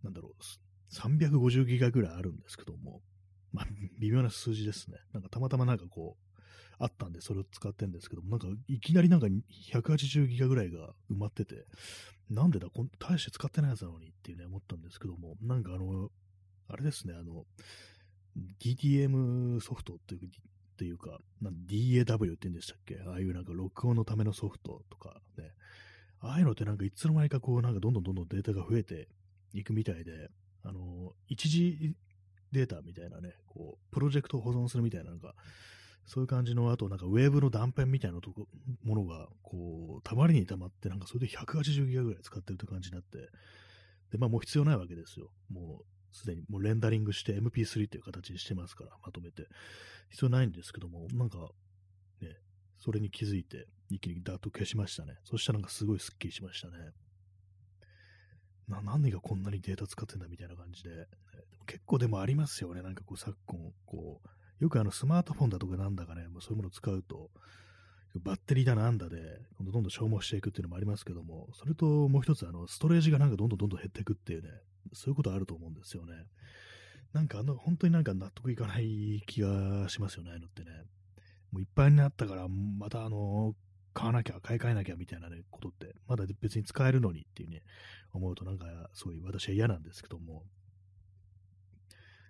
[0.02, 3.00] ー、なんだろう、350ギガぐらいあるんですけども、
[3.52, 3.66] まあ、
[4.00, 4.98] 微妙な数字ですね。
[5.12, 6.23] なんかたまたまなんかこう、
[6.78, 11.66] あったんで、それを使ってるんですけども、なんか、いきなりなんか180ギガぐらいが埋まってて、
[12.30, 16.10] なんでだ、こん大して使ってないやつなのにっていうね、思ったんですけども、なんかあの、
[16.68, 17.44] あれですね、あの、
[18.60, 20.30] DTM ソフトっていう
[20.76, 22.98] ていうか、DAW って言うんでしたっけ？
[23.06, 25.52] ああいうなんか録音のためのソフトとかね、
[26.20, 29.08] ああいうのってなんかいつの間にかこうなんかどんどんどんどんデータが増えて
[29.52, 30.30] いくみたいで、
[30.64, 31.94] あの、一時
[32.52, 35.34] データみたいなね、こう、プロジェクトを保存するみたいなのが、
[36.06, 38.46] そういう感じの、あとなんかウェーブの断片みたいなとこ
[38.82, 43.18] ものが、こう、たまりにたまって、なんかそれで180ギガぐらい使ってるって感じになって、
[44.12, 45.30] で、まあもう必要ないわけですよ。
[45.50, 49.48] もう、すでにもうレンダリングして MP3 っていう形にしてますから、まとめて。
[50.10, 51.38] 必要ないんですけども、なんか、
[52.20, 52.28] ね、
[52.78, 55.16] それに気づいて、一気にダーッと消しましたね。
[55.24, 56.74] そしたらなんかすごいスッキリしましたね。
[58.68, 61.06] な、何がこんなにデータ使ってんだみたいな感じで、
[61.66, 62.82] 結構でもありますよね。
[62.82, 64.28] なんかこう昨今、こう、
[64.64, 67.30] よくあのスマートフォンだとかなんだかね、まあ、そういうものを使うと、
[68.16, 69.16] バッテリーだなんだで、
[69.60, 74.48] どんどん消耗していくっていうのもありますけども、それともう一つ、あの、ストレージがなんかどんどんどんどん減っていくっていうね、
[74.94, 76.14] そういうことあると思うんですよね。
[77.12, 80.70] なんかあの、本当になんか納得いかない気がしますよね、あのってね。
[81.52, 83.54] もういっぱいになったから、またあの、
[83.92, 87.62] 買わなきゃ、買い替えなきゃみたいなね、ことって、まだ別に使えるのにっていうね、
[88.14, 90.44] 思うとなんか、そういう私は嫌なんですけども、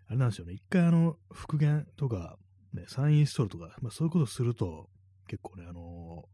[0.06, 2.36] あれなんですよね、一回あの、復元とか、
[2.72, 4.88] ね、再インストールとか、まあ、そういうことすると、
[5.26, 6.24] 結構ね、あの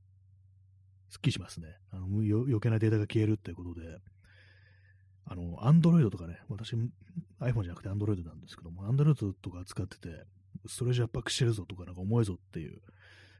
[1.11, 1.69] ー、すっきりしますね。
[1.91, 3.99] あの余計なデータが消えるっていうことで、
[5.25, 6.75] あの、アンドロイドとかね、私、
[7.41, 10.25] iPhone じゃなくてアンドロイドなんですけども、アンドロイドとか使ってて、
[10.67, 12.81] ストレージ圧迫してるぞとか、なんか重いぞっていう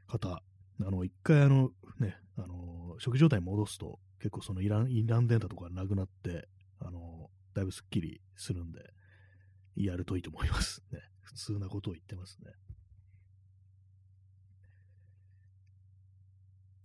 [0.07, 0.43] 方、あ
[0.79, 6.47] の、一回あの、ね、あの、初期状態に戻すと、結構そのイラン、イランデータとかなくなって、
[6.79, 8.79] あの、だいぶスッキリするんで、
[9.75, 10.99] やるといいと思いますね。
[11.21, 12.51] 普通なことを言ってますね。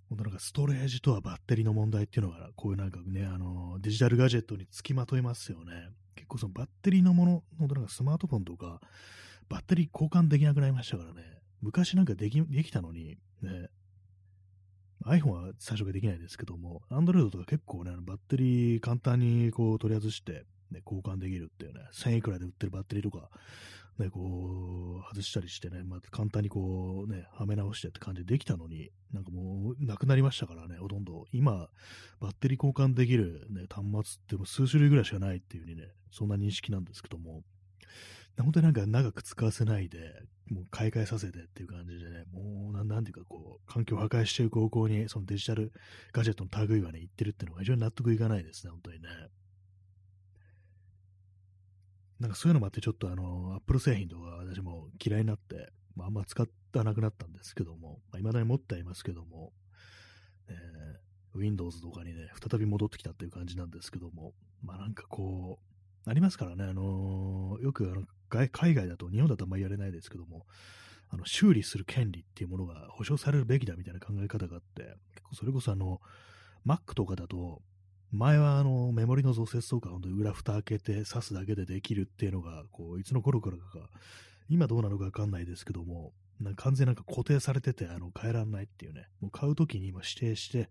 [0.09, 5.91] 本当なんかストレージとはバッテリーの問題っていうのが、こういうなんかね、あの、デジタルガジェットにつきまといますよね。
[6.15, 8.81] 結構そのバッテリーのもの、本当なんかスマートフォンとか、
[9.49, 11.23] バッテリー交換できなくなりましたからね。
[11.61, 13.69] 昔なんかでき、できたのに、ね、
[15.05, 23.31] iPhone は最初からできないですけども、Android とか結構ね、バッテリー簡単にこう取り外して、ね、交換できるっていうね、1000円くらいで売ってるバッテリーとか、
[23.99, 31.25] ね、こう、外したりしてね、まあ、簡単にこう、ね、はめ直してって感じでできたのに、なんかもう、なくなりましたからね、ほとんど。
[31.33, 31.69] 今、
[32.21, 37.43] バッテリー交換できる、ね、端末っても数種類ぐらいしかないっていう風にね、そんな認識なんですけども、
[38.43, 39.99] 本当になんか長く使わせないで、
[40.51, 45.73] もう買い替えさせてっていう感じでね、もうなんていうかこう、環境を破壊していく方向に、そのデジタル
[46.13, 49.09] ガジェットの類はね、行ってるっていうのが非常に納得いかないですね、本当にね。
[52.21, 59.53] なんかそういうのもあって、ちょっとあの、アップル製品とか私も嫌いになって、まあ、あんま使ったなくなったんですけども、まあ、未だに持ってはいますけども、
[60.49, 65.59] えー、Windows とかにね、再び戻ってきたっていう感じなんですけども、まあなんかこ
[66.07, 70.47] う、ありますからね、あのー、よくあの海外だと、日本だとあんまりやれないですけども、
[71.09, 74.83] あの修理する権利っていうものが保障されるべきだみたいな考え方があって、
[75.15, 76.01] 結構それこそあの、
[76.67, 77.63] Mac とかだと、
[78.17, 83.91] 前はあのメモリの増設とか、本当裏蓋開けて挿すだけでできるっていうのが、こういつの頃からか、
[84.49, 90.71] 今どうなのかわかんないですけども、なんか完全なんか固定されてて、あの変えられないっていうね、もう買うときに今指定して、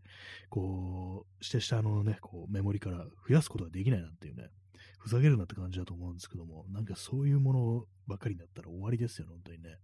[0.49, 4.49] こう、指定したあのね、こうメモリから増やすことができないなんていうね、
[4.99, 9.77] ふざけるなって感じだと思うんですけども、なんかそういうものばっかりになったら終わりですよね、本当にね。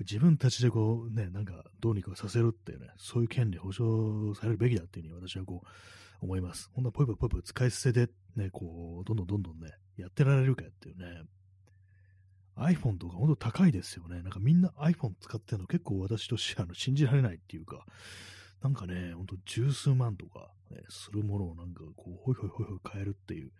[0.00, 5.68] 自分たちでこうね、なんかどうにかさせるっていうね、そういう権利保障されるべきだっていうふうに私はこう
[6.24, 6.70] 思います。
[6.72, 11.22] ほんなポイポイポイポイ使い捨てでね、こう、どんどんどんどんね、やってられるかっていうね。
[12.56, 14.22] iPhone とか本当高いですよね。
[14.22, 17.84] なんかみんな iPhone 使ってるの結構私としてあの信じられないっていうか、
[18.62, 23.50] なんかね、ほんと十数万とか、ね、するものをなんかこう、ほいほいほいほい変えるっていう、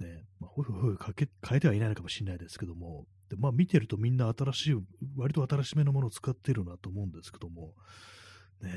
[0.00, 4.76] ね、まあ、ほいほいほい変えてはいないのかもしれないですけども、でまあ見てるとみんな新しい、
[5.16, 7.74] 割と新しめのものを使ってるなと思うんですけども、
[8.62, 8.72] ね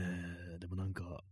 [0.60, 1.24] でもなんか、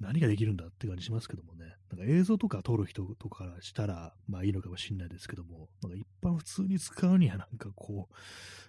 [0.00, 1.76] 何ができるんだって感じしますけどもね。
[1.90, 8.14] なんか映像とか撮る人とかからしたら、まあいいのかもしれないですけども、なんか一般普通に使うにはなんかこう、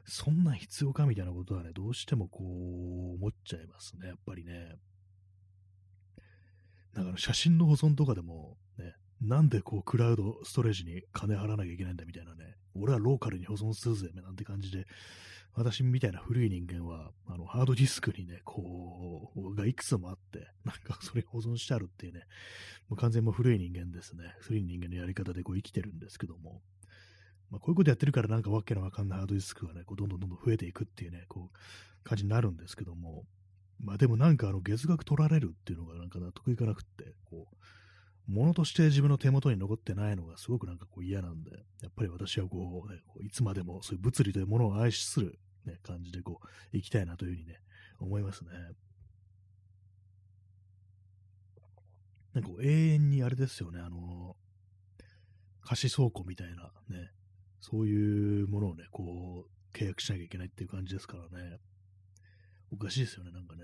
[0.09, 4.75] そんな必要かみたいなことはね、どうしてもこう、思っちゃいますね、やっぱりね。
[6.93, 14.85] だから写真の保存とかでも、ね、なんでこう、クラウドストレージに金払わなきゃいけないんだみたいなね、俺はローカルに保存するぜ、なんて感じで、
[15.55, 22.21] 私みたいな古い人間は、あの、ハードディスクにね、こう、がいくつもあって、なんかそれ保存してあるっていうね、
[22.89, 24.35] もう完全もう古い人間ですね。
[24.39, 26.61] 古い人間のやり方でこう生きてるんですけども、
[27.49, 33.23] まあ、こういうことやってるからなんかわけのわかんないハードディスクがね、こうどんどんどんどん増えていくっていうね、こう、感じになるんですけども、
[33.79, 47.60] まあでもなんかあの月額取られるっていうのがなんか納得いかなくって、こう、ものとして自分の手元に残ってないのがすごくなんかこう嫌なんで、やっぱり私はこう、ね、いつまでもそういう物理というものを愛するね、感じでこう、行きたいなというふうにね、
[47.99, 48.51] 思いますね。
[52.34, 54.36] なんか永遠にあれですよね、あの、
[55.62, 57.12] 貸し倉庫みたいなね、
[57.60, 61.58] そういうものをね、こう、契約しなきゃいけないっていう感じですからね。
[62.71, 63.63] おかしいですよね、なんかね。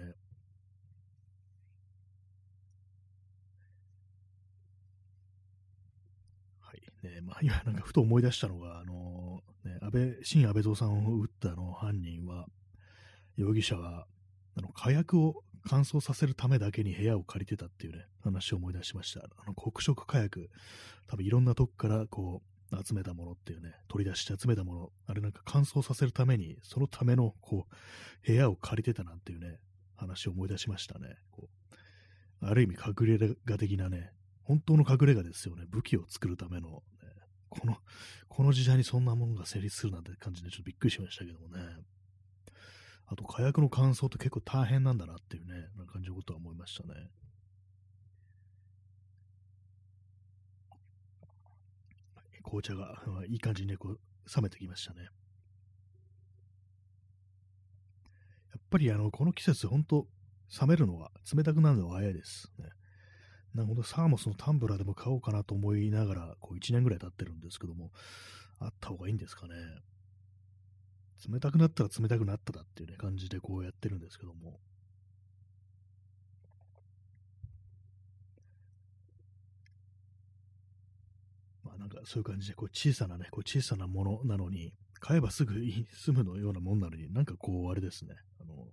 [6.60, 7.08] はい。
[7.08, 9.31] ね、まあ、今なんかふと思い出したのが、あの
[9.64, 12.48] ね、安倍、新安倍蔵さんを撃ったの犯人は、
[13.36, 14.06] 容疑者は、
[14.58, 19.22] あの、火薬を乾燥させるためだけに部屋を借りてたっていうね、話を思い出しました。
[19.38, 20.50] あの、黒色火薬、
[21.08, 29.60] 多分いろんなとこからこう、集めたものっていうね、取り出して集めたもの、あれなんか乾燥させるために、そのための、こう、部屋を借りてたなんていうね、
[30.02, 31.16] 話を思い出しましたね。
[31.32, 31.76] こう
[32.42, 34.12] ある意味隠れ家的なね、
[34.44, 35.66] 本当の隠れ家ですよね。
[35.70, 36.82] 武器を作るための
[37.52, 37.78] この、
[38.30, 41.62] この時代にそんなものが成立するなんて感じでちょっとびっくりしましたけどもね。
[43.08, 46.94] あと、火薬の乾燥って結構大変なんだなっていうね、な感じのことは思いましたね。
[52.42, 54.00] 紅茶がいい感じにね、こう、
[54.34, 55.02] 冷めてきましたね。
[55.04, 55.10] や
[58.58, 60.08] っぱりあの、この季節、ほんと、
[60.60, 62.52] 冷めるのは、冷たくなるのは早いです。
[62.58, 62.70] ね、
[63.54, 67.92] なるほど、サーモスのタンブラーでも買おうかなと思いながら、こう1年ぐらい経ってるんですけども、
[68.60, 69.54] あった方がいいんですかね。
[71.30, 74.60] 冷たくなったら冷たくなっただっていうね、感じでこうやってるんですけども。
[81.64, 85.56] まあなんかそういう感じで、こう小さなね、こう小さなものなのに、買えばすぐ
[85.94, 88.68] 済むのようなもんなのに、なんかこうあれですね、あの、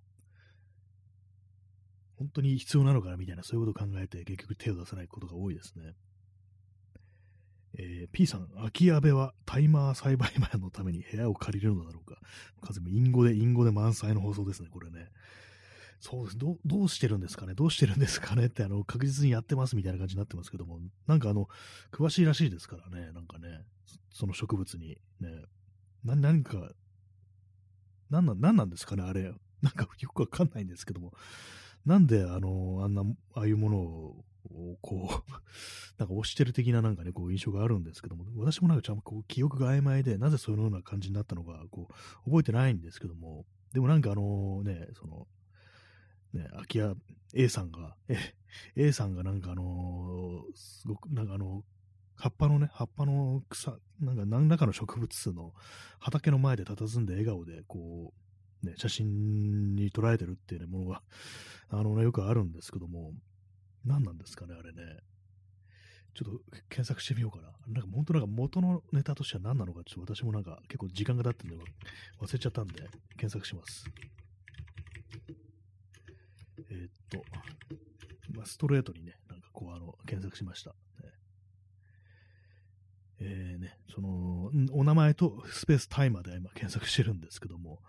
[2.18, 5.94] 本当に必要なのかなみたいな、そういうことを考えて、結局手を出さないことが多いですね。
[7.78, 12.18] えー、P さん、秋矢部はタイマー栽培前のために部屋を借りれるのだろうか。
[12.60, 15.10] 風も隠語で、隠語で満載の放送ですね、これね。
[16.00, 16.38] そうです。
[16.38, 17.54] どどうしてるんですかね？
[17.54, 21.48] どうしてるんですかねって、あの、確実にやってますみたいな感じになってますけども、なんかあの、
[21.92, 23.64] 詳しいらしいですからね、なんかね、
[24.12, 25.28] その植物に、ね。
[26.04, 26.70] な、何か、
[28.10, 29.32] なんなん、なんなんですかねあれ。
[29.60, 31.12] なんかよくわかんないんですけども、
[31.84, 33.02] なんで、あの、あんな、
[33.34, 34.24] ああいうものを、
[34.80, 35.30] こう、
[35.98, 45.28] なんか押してる的ななんかね、こう印象があるんですけども、私もなんかちゃんとこう記憶が曖昧で、なぜそういうような感じになったのか、こう、覚えてないんですけども、でもなんかあのね、その、
[46.32, 46.94] ね、空き家
[47.34, 47.96] A さんが、
[48.76, 51.64] A さんがなんかあのすごく、なんかあの、
[52.16, 55.54] 葉っぱのね、葉っぱの草、なんか何らかの植物の
[56.00, 58.27] 畑の前で佇んで笑顔で、こう、
[58.62, 61.02] ね、写真に捉えてるっていう、ものが、
[61.70, 63.14] あのね、よくあるんですけども、
[63.84, 65.00] 何なんですかね、あれね。
[66.14, 67.52] ちょっと検索してみようかな。
[67.68, 71.56] なんか本当なんか元のネタとしては何なのか、ちょっと私もなんか結構時間が経ってんで
[72.18, 72.74] 忘れちゃったんで、
[73.16, 73.84] 検索します。
[76.70, 77.24] えー、っと、
[78.32, 80.70] まあ、ストレートにね、なんかこう、あの、検索しました。
[80.70, 80.76] ね、
[83.20, 87.80] えー、ね、その、お名前とスペースタイマーで今検索してるんですけども、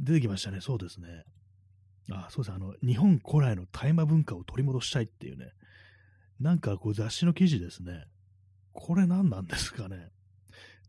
[0.00, 1.24] 出てきましたね、そうですね。
[2.10, 5.52] あ、そうですねあの、日本古来の大麻文化を取り戻したいっていうね、
[6.40, 8.04] なんかこう雑誌の記事ですね。
[8.72, 10.10] これ何なんですかね。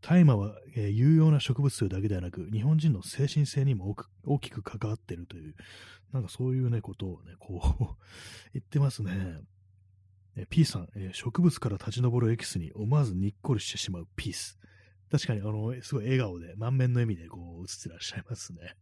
[0.02, 5.54] 大麻は、えー、有用な植物というだけではなく、日本人の精神性にも大きく関わっているという、
[6.12, 7.84] なんかそういうね、ことをね、こう
[8.52, 9.40] 言ってますね。
[10.36, 14.58] え P さん、えー、植物から立ち上るエキスに思わずにっこりしてしまうピース。
[15.10, 18.76] 確かに、あの、すごい笑顔で、満面の笑みでこう映ってらっしゃいますね。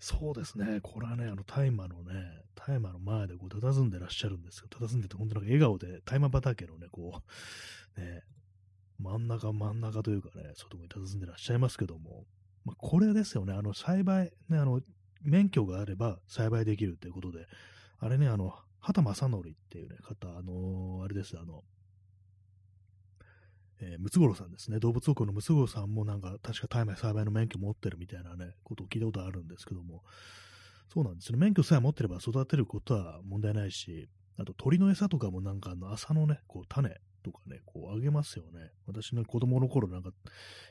[0.00, 0.80] そうですね。
[0.82, 7.22] これはね、あの、大麻のね、大麻の前でこう、佇んでらっしゃるんですけど、佇んでて、本当なんか笑顔で、大麻畑のね、こ
[7.96, 8.22] う、ね、
[8.98, 12.24] 真ん中真ん中というかね、外に佇んでらっしゃいますけども、
[12.64, 14.80] まあ、これですよね、あの、栽培、ね、あの、
[15.22, 17.46] 免許があれば栽培できるっていうことで、
[17.98, 21.64] あれね、あの、畑正則っていうね、方、あのー、あれです、あの、
[23.80, 24.78] え、ムツゴロウさんですね。
[24.78, 30.02] 動物王国のムツゴロウさんもなんか、確か大麻栽培の免許持ってるみたいなね、ことを聞いたことあるんですけども、
[30.92, 31.38] そうなんですね。
[31.38, 36.88] 免許さえ持ってれば育てることは問題ないし、あと鳥の餌とかもなんかあの朝のね、こう種
[37.22, 38.70] とかね、こうあげますよね。
[38.86, 40.10] 私の子供の頃なんか、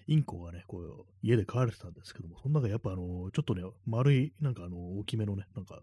[0.08, 5.82] インコがね、こう家で飼われてたんですけども、その中やっぱあの、ちょっとね、丸い、なんかあの、大きめのね、なんか、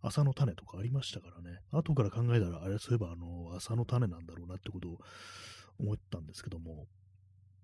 [0.00, 1.58] 朝の種とかありましたからね。
[1.72, 4.98] 後から考えたら、あれ、そういえばあの、朝の種なんだろうなってことを
[5.80, 6.86] 思ったんですけども、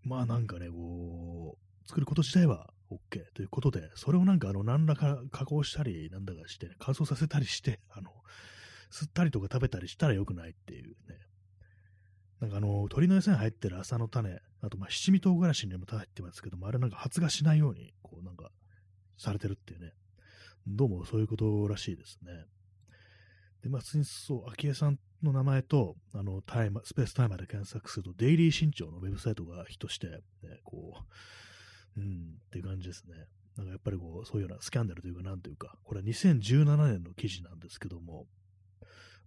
[0.03, 8.11] まあなんかね、こう、作ること自体は OK ということで、それをなんかあの、何らか加工したり、なんだかして、ね、乾燥させたりして、あの、
[8.91, 10.95] 吸ったりとか食べたりしたら良くないっていうね。
[12.41, 18.51] なんかあの、鳥の餌に入ってる朝の種、あとまあ七味唐辛子にも入ってますけども、あれなんか発芽しないように、こうなんか、
[19.17, 19.93] されてるっていうね。
[20.67, 22.47] どうもそういうことらしいですね。
[23.62, 30.20] で、まあ、普通にそう、昭恵さんの名前と、あの、タイマ、スペースタイマーで検索すると、デイリー新潮のウェブサイトがヒットして、ね、
[30.64, 31.03] こ
[31.97, 33.14] う、うん、って感じですね。
[33.57, 38.27] なんかやっぱりこう、そういうようなスキャンダルというか、なんというか、これは2017年の記事なんですけども、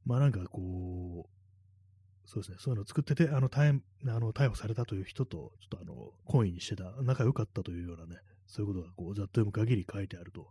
[0.06, 8.18] まあなんかこう、そうですね、そういうのを作ってて、あの、逮あの逮捕されたという人と、ちょっとあの、懇意にしてた、仲良かったというようなね、
[8.48, 10.48] そういうことがこう、ざっと読む限り書いてあると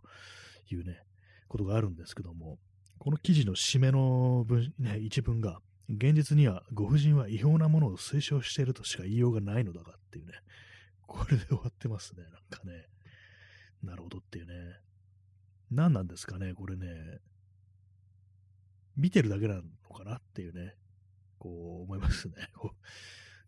[0.71, 1.03] いうね、
[1.47, 2.57] ことがあるんですけども、
[2.99, 10.33] この記事の締めの文、ね、一文が、現実にはご婦人は違法なものを推奨しているとしか言いようがないのだがっていうね、
[11.05, 12.85] これで終わってますね、なんかね。
[13.83, 14.53] なるほどっていうね。
[15.71, 16.87] 何なんですかね、これね。
[18.95, 19.61] 見てるだけなの
[19.95, 20.75] かなっていうね、
[21.39, 22.35] こう思いますね。
[22.55, 22.73] こ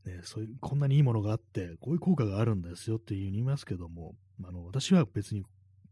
[0.05, 5.43] うねそういうこんなにいいものがあって、こういう効果があるんですよっていうに言いますけども、あの私は別に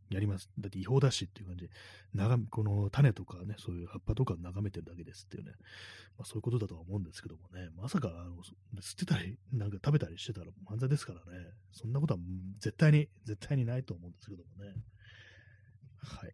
[0.10, 0.50] やります。
[0.58, 1.72] だって違法だしっていう感じで、
[2.14, 5.52] 眺め、この種とかね、そういう葉っぱとか眺めてるだけですっていうね、
[6.18, 12.20] まあ、そういうことだとは思うんですけどもね、まさか、あの、捨てたり、なんか食べたりしてたら犯罪ですからね、そんなことは
[12.60, 14.74] 絶対に、絶対にないと思うんですけどもね。
[15.98, 16.34] はい。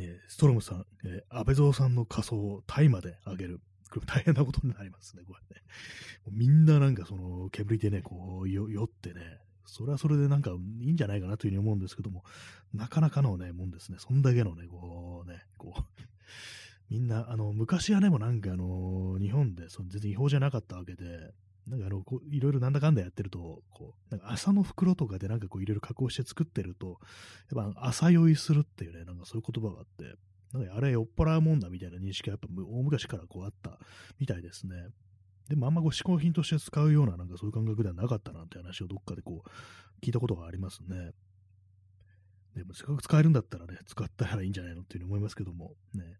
[0.00, 3.60] ねストロムさん、えー、安倍蔵さんの仮装を大麻であげる。
[3.90, 5.62] これ大変なことになりますね、これね。
[6.30, 9.20] みんななんかその煙でね、こう、酔ってね、
[9.66, 10.50] それはそれでなんか
[10.80, 12.24] いいんじゃないかなというふうに思うんですけども、
[12.74, 13.98] なかなかのね、もんですね。
[13.98, 15.82] そんだけのね、こうね、こう、
[16.90, 21.32] みんな、あの、昔はね、もなんかあの、日本でその全然違法じゃなかったわけで、
[21.66, 27.00] なんかあの、こういろいろなんだかんだやってると、こう、なんか朝の袋とかでなんかこういろいろ加工して作ってると、
[27.52, 30.16] やっぱ朝酔いするっていうね、なんかそういう言葉があって、
[30.52, 33.78] なんかあれ酔っ払うもんだみたいな認識がやっぱ大昔からこうあった
[34.20, 34.74] みたいですね。
[35.48, 41.12] でもあんまこう嗜好品として使うようななんかそういう感覚ではなかったなんて話をどっかでこう聞いたことがありますね。
[42.56, 46.04] でもせっかく使えるんだったらね、使ったらいいんじゃないのっていうふうに思いますけども、ね。
[46.04, 46.14] やっ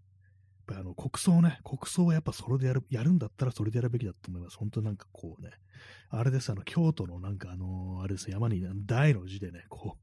[0.67, 4.59] ぱりあの国葬ね、国葬はやっぱそれでやるやるんだったらそれでやるべきだと思います。
[4.59, 5.51] 本当なんかこうね、
[6.11, 9.97] あれです、あの京都のなんかあのー、あれです、山に大の字でね、こ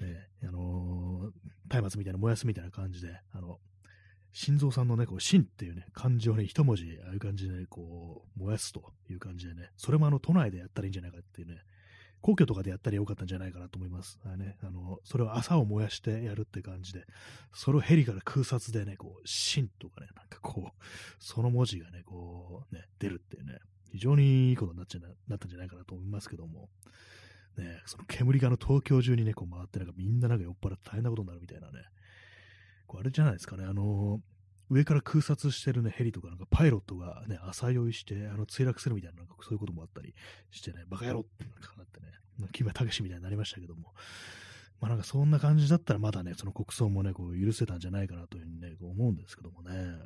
[0.00, 3.58] う、ね、あのー、松明みたいな燃やすみたいな感じで、あの、
[4.32, 11.62] 心臓さんのね、こう、心っていうね、漢字をね、一文字、ああいう感じで、ね、こう、燃やすという感じでね、それもあの、都内でやったらいいんじゃないかっていうね、
[12.20, 14.18] 皇居とかでやったらよかったんじゃないかなと思います。
[14.24, 17.04] あね、あの、それを朝を燃やしてやるって感じで、
[17.52, 20.84] それをヘリから空撮でね、こう、心とかね、なんかこう、
[21.18, 23.58] その文字がね、こう、ね、出るっていうね、
[23.92, 26.68] 非常にいいことになっちゃなったんじゃないかなと思いますけども、
[27.56, 31.84] ね、その煙がの東京中にね、こう回って、なんかみんななんか酔っ払って大変なことになるみたいなね。
[32.88, 34.20] こうあれじゃないですかね、あの
[34.70, 40.14] 上から空撮してるね、ヘリとか、なんかパイロットがね、朝酔いして、あの、墜落するみたいな、なんかそういうこともあったり
[40.50, 42.06] してね、バカ野郎ってなんかなってね、
[42.52, 43.94] 木村武史みたいになりましたけども、
[44.80, 49.98] まあなんかそんな感じだったらまだね、その国葬もね、こう許せたんじゃないかなというふうにね、こう思うんですけどもね。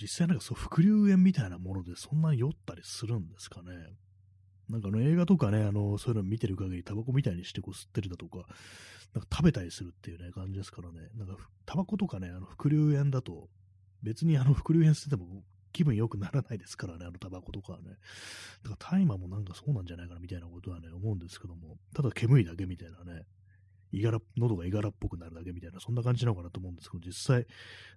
[0.00, 3.72] 実際なんかそう、副流煙みたいなものでそんなに酔ったりするんですかね。
[4.70, 8.46] なんかあの映画とかね、あの、そういうの見てる限りタバコみたいにしてこう吸ってるだとか、
[9.14, 11.08] なんか食べたりするっていうね、感じですからね。
[11.16, 13.48] なんかタバコとかね、あの、副流煙だと、
[14.02, 15.42] 別にあの、副流煙吸ってても
[15.72, 17.90] 気分良くならないですからね、あのタバコとかはね。
[18.62, 23.22] だから大麻もなんかそうなんじゃないかなみたいなことはね、思うんですけども、ただ煙だけみたいなね、
[23.92, 27.46] いがら、喉がいがらっぽくなるだけみたいな、そんな感じなのかなと思うんですけど、実際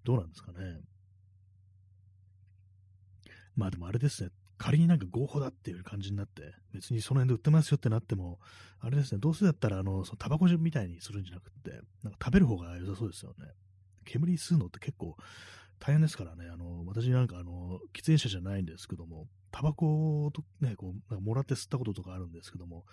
[0.04, 0.82] どうなんですかね。
[3.56, 4.32] まあでもあれですね、
[4.64, 6.42] 仮になんか合法だっていう感じになって、
[6.74, 8.40] 別にその辺で売ってますよってなっても、
[8.80, 13.48] あれですね、どうせだったら、あの、そのタバコみたいにするんじゃなくって、なんか食べる方が良さそうですよね。
[14.06, 15.18] 煙吸うのって結構
[15.80, 22.86] 大変ですからね、あの、私なんかあの、喫煙者じゃないんですけども、タバコとね、こう、なんかもらって吸ったこととかあるんですけども、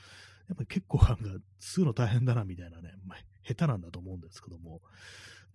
[0.48, 1.22] やっぱり結構なんか
[1.60, 4.80] 吸うの大変だなみたいなね、まあ、下手なんだと思うんですけども、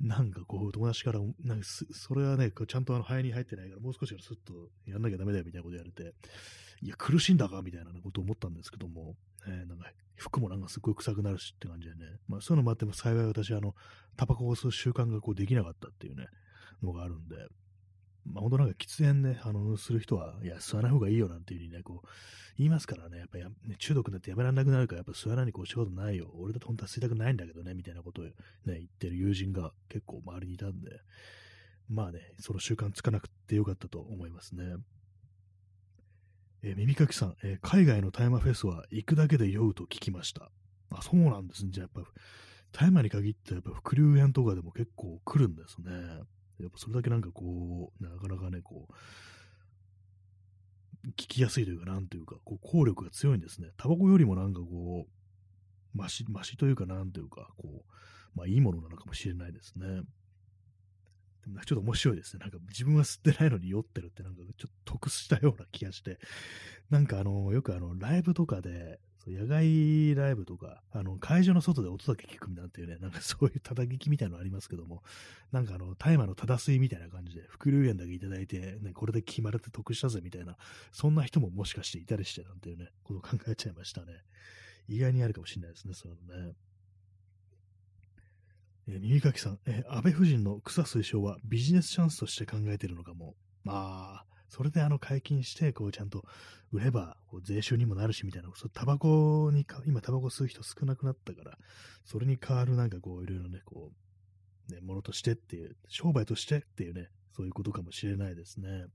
[0.01, 6.13] なんかこう、友達から、なんかそれはね、ちゃんとあの肺に入ってないから、もう少しスッとやんなきゃダメだよみたいなこと言われて、
[6.81, 9.15] いや、苦しいんだかみたいなことを思ったんですけども、
[9.47, 9.85] えー、なんか
[10.15, 13.75] 服もなんかすっごい臭くなるしって感じでね、まあそういうのもあっても幸い私、あの、
[14.17, 16.27] タバコを吸う習慣がこうできなかったっていうね、
[16.83, 17.35] のがあるんで、
[18.25, 22.07] まあ本当なんか喫煙ね、あの、する人は、いや、吸わない方がいいよなんていう風にね、こう、
[22.57, 26.31] 言いますからね、やっぱり、ね、中毒になってやめられなくなるから、やっぱ吸わないにこう仕事ないよ。
[26.35, 28.33] 俺だと本当は吸いたくないんだけどね、みたいなことをね、
[28.65, 30.89] 言ってる友人が結構周りにいたんで、
[31.87, 34.63] まあね、その習慣つかなくてよかったと思いますね。
[36.63, 40.49] えー、耳かきさん、えー、海外の大麻フェスは行くだけで酔うと聞きました。
[40.89, 41.71] あ、そうなんですね。
[41.71, 42.11] じゃあやっぱ、
[42.71, 45.91] 大麻に限ってやっぱ副流煙とかでも結構来るんですね。
[46.59, 48.93] やっぱそれだけなんかこう、なかなかね、こう、
[51.09, 53.69] 聞きやすいというか、なんというか、こう効力が強いんですね。
[53.77, 60.01] タバコよりもなんかこう、マシ、マシというか、なんというか、こう、まあいいものなのかもしれないですね。
[61.43, 62.39] でもちょっと面白いですね。
[62.39, 66.19] なんか自分は吸ってないのに酔ってるってなんかちょっと得したような気がして、
[66.89, 75.03] なんかあの、よくあの、ライブとかで、野外ライブとか、あの、会場の外で音だけ聞くなんていうね、なんかそういう叩きみたいなのありますけども、
[75.51, 80.57] なんかあの、大麻のた吸いみたいな感じで、副流煙だけいただいて、ね、これで決まれて得したぜみたいな、
[80.91, 84.13] そんな人ももしかしていたりしてなんていうね、ことを考えちゃいましたね。
[84.87, 86.53] 意外にあるかもしれないですね、そういうのね。
[88.87, 93.35] え、耳かきさん、え、安倍夫人の草推奨はビジネスチャンスとして考えているのかも。
[93.63, 94.25] まあ、
[94.55, 96.23] それであの解禁して、こうちゃんと
[96.71, 101.57] 売ればこう税収にもなるしみたいな、そタバコにか、今タバコ吸う人少なくなったから、
[102.05, 103.91] それに代わるなんかこういろいろね、こ
[104.69, 108.85] う、ね、ものとしてっていう、商売としてっていうね、そういうことかもしれないですね。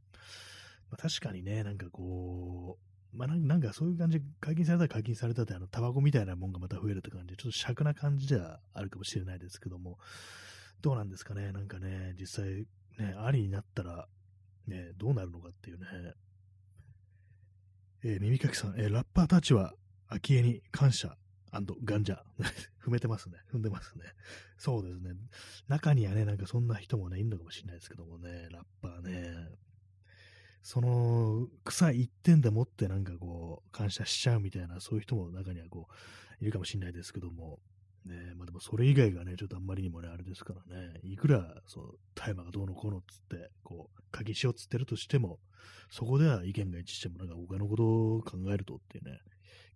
[0.90, 2.78] まあ、確かにね、なんかこ
[3.12, 9.98] う、まあなんかそういう感じで解禁されたら解禁されたって、あの、タバコみたいなもんがまた増えるって感じで、ちょっと尺な感じではあるかもしれないですけども、
[10.80, 12.66] どうなんですかね、なんかね、実際
[12.98, 14.08] ね、ありになったら、
[14.66, 15.86] ね、どうなるのかっていうね。
[18.02, 19.74] えー、耳かきさん、えー、ラッパーたちは、
[20.08, 21.16] 昭恵に感謝
[21.84, 22.18] ガンジャ。
[22.80, 23.38] 踏めてますね。
[23.52, 24.04] 踏んでますね。
[24.56, 25.14] そうですね。
[25.68, 29.48] 中にはね、なんかそんな人もね、いるのかもしれないですけどもね、ラッパーね。
[30.62, 35.88] その、草一点でもってなんかこう、感謝しちゃうみたいな、そういう人も中にはこ
[36.40, 37.60] う、いるかもしれないですけども、
[38.04, 45.38] ねまあでもそれ以外がね、ちょっとあんまりにもね、あれですからね、いくら、そう、大麻がどうのこうのっつって、こう、鍵しようっつってるとしても、
[45.90, 49.18] そこでは意見が一致しても、なんか他のことを考えるとっていうね、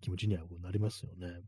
[0.01, 1.43] 気持ちにはこうなりますよね。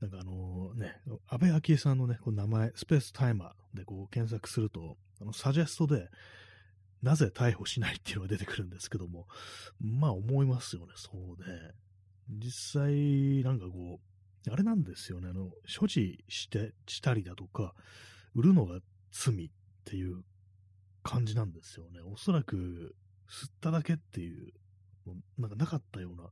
[0.00, 6.08] なんかあのね、安倍昭恵さんのね、こう名前、スペースタイマーでこう検索すると、あの、サジェストで、
[7.02, 9.26] なぜ逮捕しないっていうのが出てくるんですけども、
[9.80, 11.72] まあ思いますよね、そうね。
[12.28, 14.00] 実際、なんかこ
[14.46, 17.74] う、あれなんですよね、あの、所持して、したりだとか、
[18.34, 19.50] 売るのが罪っ
[19.84, 20.22] ていう
[21.02, 22.00] 感じなんですよね。
[22.00, 22.94] おそらく、
[23.30, 24.52] 吸っただけっていう、
[25.38, 26.30] なんかなかったような、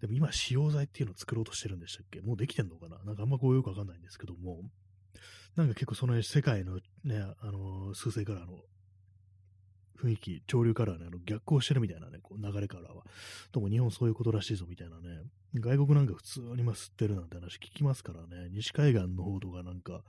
[0.00, 2.22] でも今、使用剤っていうのを作ろうとしてるんでしたっけ？
[2.22, 2.98] もうできてんのかな？
[3.04, 4.62] なんかあんまこうよくわかんないんですけども、
[5.56, 8.62] なんか結構その世界のね、あの、数世からの
[10.00, 13.04] 雰囲気、潮流からね、あの逆行してるみたいなね、こう流れからは。
[13.52, 15.22] どうも日本そういうことらしいぞみたいなね。
[15.54, 18.48] 外国なんか普通にま吸ってるなんて話聞きますからね。
[18.50, 20.02] 西海岸の方とかなんか、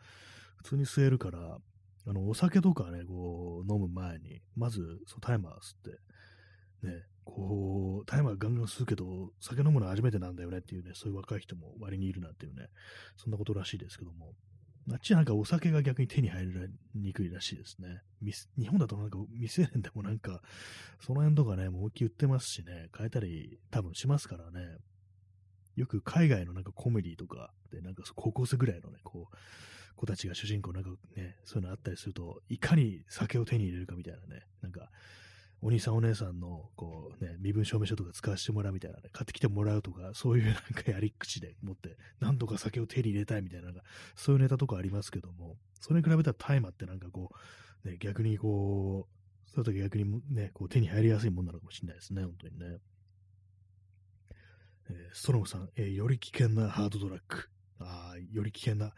[0.58, 1.58] 普通に吸えるから、
[2.08, 5.94] あの、お酒とかね、こう、飲む前に、まず、そう、タイマー吸っ
[6.82, 12.68] て、ね、こう、タイマーガンガン吸うけど、酒飲むのは初めてなんだよねっていうね、そういう若い人も割にいるなんていうね、
[13.18, 14.34] そんなことらしいですけども、
[14.90, 16.52] あっちなんかお酒が逆に手に入り
[16.96, 18.02] にくいらしいですね。
[18.58, 20.42] 日本だとなんか未成年でもなんか、
[21.00, 24.78] その辺とかね、もう大きい売ってますしね、変えたり多分しますからね。
[25.76, 29.36] よく海外のなんかコメディとかで、なんか高校生ぐらいのね、こう、
[29.96, 34.90] 子たちが主人公なんかね、そういうのあったりすると、いかに酒を手に入れるかみたいなね、なんか、
[35.64, 43.72] お兄さんお姉さんの、こうね、身分証明書とか使わせてもらうみたいなね、買ってきてもらうとか、そういうなんかやり口で持って、何とか酒を手に入れたいみたいな、
[44.16, 47.30] そういうネタとかありますけども、それに比べたら大麻ってなんかこ
[47.86, 52.78] う、ね、逆にこう、そういう時逆にね、こう手に入りやすいもんなのかもしれないですね、本当にね。
[54.90, 57.38] えー、ストロムさん、えー、より危険なハードドラッグ。
[57.80, 58.94] ああ、より危険な。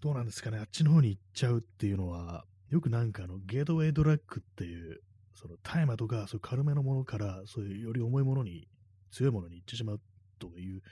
[0.00, 5.00] どうなんですかね、あっちの方に行っちゃうっていうのは、よくなんかあの、ゲートウェイドラッグっていう、
[5.34, 8.68] その大麻とか、そういう軽めのものから、そういうより重いものに、
[9.10, 10.00] 強いものに行ってしまう
[10.38, 10.82] という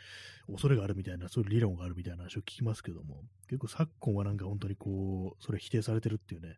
[0.46, 6.56] 恐れがあるみたいな、そういう理論があるみたいな話を聞きますけども、結構昨今はなんか本当にこう、それ否定されてるっていうね、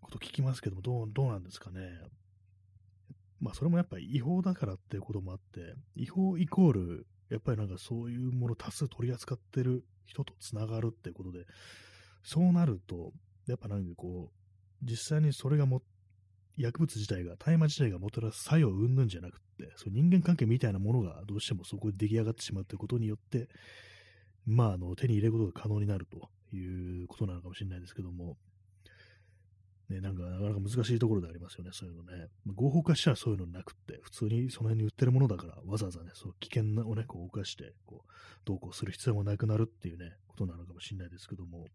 [0.00, 1.80] こと聞きますけども、どう、どうなんですかね。
[3.40, 11.44] まあそれもやっぱり違法だからっていうこともあって、違法イコール、やっぱりなんかそういうもの多数取り扱ってる人とつながるっていうことで、
[12.22, 13.12] そうなると、
[13.46, 15.82] やっぱなんかこう、実際にそれがも
[16.56, 23.48] 薬物自体が、大麻自体がもたらす作用云々じゃなくって、そう人間関係みたいなものがどうしてもそこで出来上がってしまうということによって、
[24.46, 28.36] まあ、あの、手に入れることが可能になるということなのかもしれないですけども、
[29.88, 32.28] ね、なんか、なかなか難しいところでありますよね、そういうのね。
[32.46, 38.10] 合法化したらそういうのなくって、普通にその辺に売ってるものだから、わざわざね、そう危険なをね、こう犯して、こう、
[38.44, 41.66] どうこうする必要もなくなるっていうね、ことなのかもしれないですけども、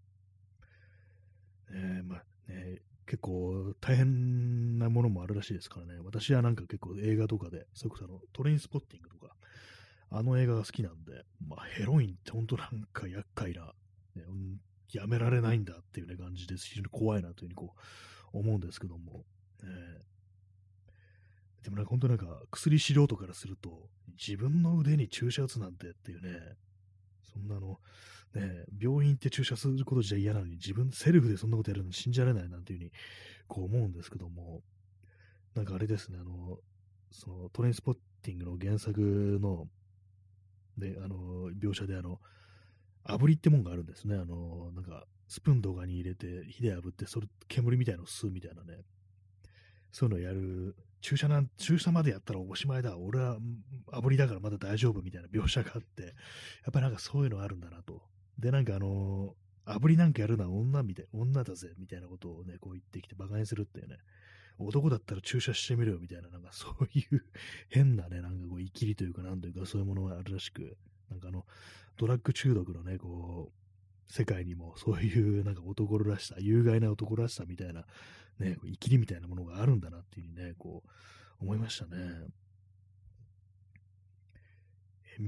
[1.69, 5.99] えー、まあね、結構大変なものもあるらしいですからね。
[6.01, 9.35] 私はなんか結構映画とかで、それこそあのトレインスポッティングとか、
[10.09, 13.73] あの映画が好きなんで、まあ、ヘロインって本当なんか厄介な、
[14.15, 14.23] ね、
[14.93, 16.67] やめられないんだっていうね感じです。
[16.67, 17.73] 非常に怖いなというふうにこ
[18.33, 19.25] う思うんですけども。
[19.61, 26.39] えー、でもなんか本当なんか薬素人からすると、自分の腕に注射打つなんてっていうね、
[27.33, 27.81] そんなの、
[28.33, 32.91] ね、病院って注射することじゃ嫌なのに、自分セルフでそんなことやるの信じられないなんていうふうに
[33.47, 34.61] こう思うんですけども、
[35.55, 36.59] なんかあれですね、あの、
[37.11, 39.01] そのトレインスポッティングの原作
[39.41, 39.67] の、
[40.77, 42.19] で、あの、描写であの、
[43.03, 44.15] 炙りってもんがあるんですね。
[44.15, 48.83] あの、なんか、スプーン動画に入れて、火で炙って、それ、煙みたいの吸うみたいなね。
[49.91, 52.97] そういうのをやる、注射なん、注射までやったらおしまいだ。
[52.97, 53.37] 俺は
[53.91, 56.13] 炙りだからまだ大丈夫みたいな描写があって、やっ
[56.71, 58.01] ぱりなんかそういうのあるんだなと。
[58.39, 63.97] で、なんかあのー、炙りなんかやるのは女みたい、女だぜ、みたいなことをね、こう言ってきて馬鹿にするっていうね。
[64.57, 67.25] 男だったら注射してみるよ、みたいな、なんかそういう
[67.69, 70.77] 変なね、なんかこう、生きりというか、なんというか、そういうものがあるらしく、
[71.09, 71.45] なんかあの、
[71.97, 77.85] ドラッグ中毒のね、こう、世界にもそういうなんか男らしさ、有害な男らしさみたいな、
[78.39, 80.89] ね、生きりみたいなものがあるんだなっていうふうにね、こう、
[81.43, 82.27] 思いましたね。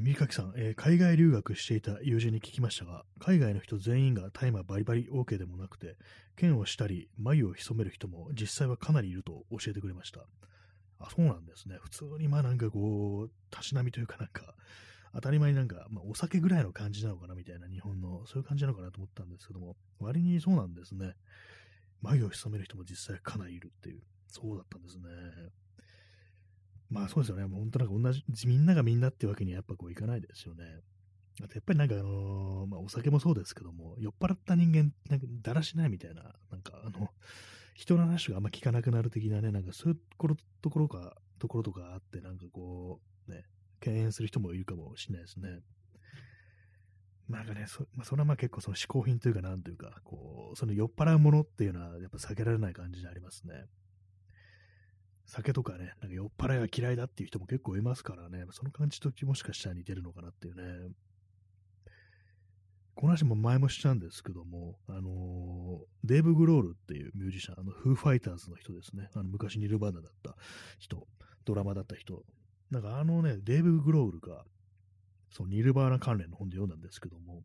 [0.01, 5.97] 三垣さん、えー、海外留学していた友人に聞きましたが、海外の人全員が大麻バリバリ OK でもなくて、
[6.35, 10.21] 剣をしたり、眉を潜める人も実際はかなりいると教えてくれました。
[10.97, 11.77] あ、そうなんですね。
[11.79, 14.55] 普通にまあなんかこう、たしなみというかなんか、
[15.13, 21.13] 当たり前になんか、まあ、お酒ぐらいの感じなのかなみたいな日本の、そういう感じなのかなと思ったんですけども、割にそうなんですね。
[22.01, 25.03] 眉を潜める人も実際かなりいるっていう、そうだったんですね。
[26.93, 27.47] まあそうですよね。
[27.47, 30.63] もう本当なんか同じ、みんながみんなってわけにはやっぱこういかないですよね。
[31.41, 37.09] あとやっぱりなんかあのー、まあお酒もそうですけども、酔っ払った人間、なんかだらしないみたいな、なんかあの、
[37.73, 39.99] 人の話があんま聞かなくなる的なね、なんかそういう
[40.61, 43.45] ところか、ところとかあって、なんかこう、ね、
[43.79, 45.61] 敬遠する人もいるかもしれないですね。
[47.27, 53.65] なんかね、そ,、まあ、それはまあ結構その嗜好品というか、なんというか、こう、その酔っ払うものっていうのはやっぱ避けられない感じでありますね。
[55.25, 60.93] 酒とかね、なんか酔っ払いが嫌いだっていう人も結構いますからね、その感じともしかしたら似てるのかなっていうね。
[62.95, 69.09] この話も前もしたんですけども、あのー、デーブ・グロールっていうミュージシャン、あの、フーファイターズの人ですね。
[69.15, 70.35] あの、昔ニルバーナだった
[70.77, 71.07] 人、
[71.43, 72.23] ドラマだった人。
[72.69, 74.43] なんかあのね、デーブ・グロールが、
[75.31, 77.41] そのニルバーナ関連の本で読んだんですけども、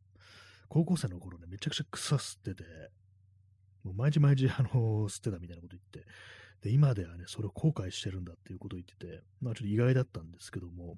[0.68, 2.64] 高校生の頃ね、めちゃくちゃ草吸ってて、
[3.84, 6.10] もう毎日毎日、あのー、吸ってたみたいなこと言って、
[6.62, 10.96] で、今ではね、それを後悔してるんだっていうことを言ってて、まあちょっと意外だったんですけども、やっ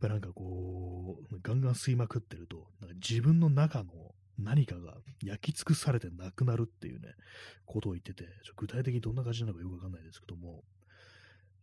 [0.00, 7.08] ぱりなんかこう、ガンガン吸いまくってると、なんか自分の中の何かが焼き尽くされてなくなるっていうね、
[7.66, 8.24] ことを言ってて、
[8.56, 10.62] 具体的にどんな感じなのかよくわかんないですけども、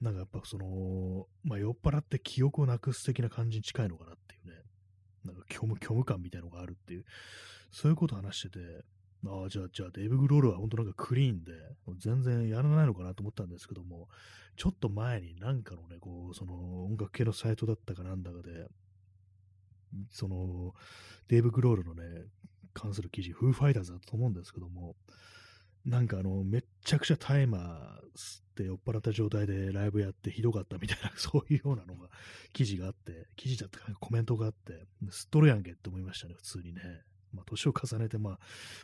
[0.02, 4.62] なんかやっぱその、まあ、酔っ払って記憶をなくす的な感じに近いのかなっていうね、
[5.24, 7.06] なんか虚無、虚無感みたいのがあるっていう、
[7.72, 8.60] そういうことを話してて、
[9.28, 11.54] ああ、じゃあ、じゃあ、デイブ・グロールは本当なんかクリーンで、
[12.00, 14.08] 全然やらないのかなと思ったんですけども、
[14.56, 18.68] ちょっと前になんかのね、こう、その音楽系のサイトだったかなんだかで、
[20.12, 20.74] その、
[21.28, 22.04] デイブ・グロールのね、
[22.74, 24.96] 関する記事、フーファイターズだと思うんですけども、
[25.86, 27.62] なんかあの、めっちゃくちゃタイマー
[28.18, 32.10] 吸って酔っ払った状態でライブやってひどかったみたいな、 そういうようなのが、
[32.54, 36.82] 記事があって、記事だったかコメントがあって、吸っとるやんけって思いましたね、普通にね。
[37.36, 38.40] まあ、年を重ねて、まあ、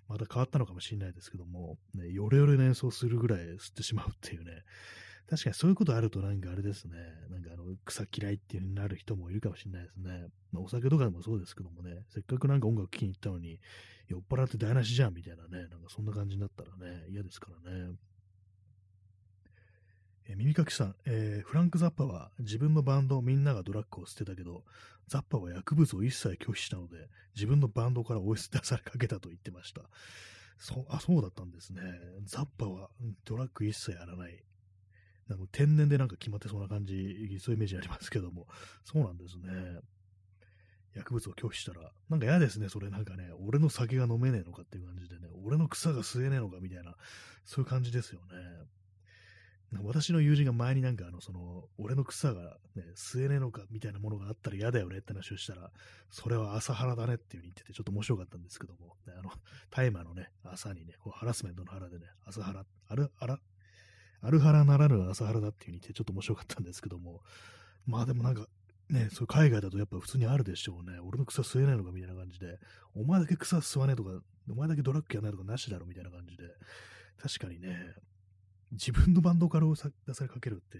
[0.07, 4.63] また変わったのかもしれないですけども、ね、ヨレヨレの演奏するぐらい吸ってしまうっていうね、
[5.29, 6.97] 確かにそういうことあるとなんかあれですね、
[7.29, 10.27] なんかあの、草嫌いっていう風になる人もいるかもしれないですね。
[10.51, 13.59] まあ、お酒とかでもそうですけどもね、せっかくなんか音楽聴きに行ったのに、
[14.09, 17.93] 酔っ払って台無しじゃんみたいなね、なんかそんな感じになったらね、嫌ですからね。
[20.31, 24.63] え耳かきさん、えー、フランク・ザッパは自分のバンドみんながドラッグを捨てたけど、
[25.07, 29.81] ザッパは薬物を一切拒否したので、自分のバンドから追い捨てされかけたと言ってました。
[30.57, 31.81] そ、あ、そうだったんですね。
[32.23, 32.89] ザッパは
[33.25, 34.41] ドラッグ一切やらない。
[35.27, 38.47] なんか天然でなんか決まってそうな感じ、そういうイメージありますけども、
[38.85, 39.81] そうなんですね。
[40.95, 46.95] 薬物を拒否したら、なんか嫌ですね、それなんかね、俺の酒が飲めねえのかっていう感じでね、俺の草が吸えねえのかみたいな、
[47.43, 48.35] そういう感じですよね。
[49.79, 55.71] 私の友人が前になんかあの、その、俺の草がね、吸えねえのかみたいなものがあったら嫌だよねって話をしたら、
[56.09, 59.31] それは朝原だねっていう風に言ってて、ちょっと面白かったんですけども、ね、あの、
[59.71, 63.39] 大麻のね、朝にね、こうハラスメントの腹でね、朝原、ある、あら、
[64.21, 67.23] アルハラならぬ朝原だっていう風に言ってちょっと面白かったんですけども、
[67.85, 68.47] まあでもなんか、
[68.89, 70.99] ね、そう海外だとやっぱ普通にあるでしょうね。
[70.99, 72.59] 俺の草吸えないのかみたいな感じで、
[72.93, 76.43] お前だけ草吸わねえとか、お前だけドラッグやないとかなしだろみたいな感じで、
[77.17, 77.95] 確かにね、
[78.71, 80.79] 自分のバンドから出されかけるって、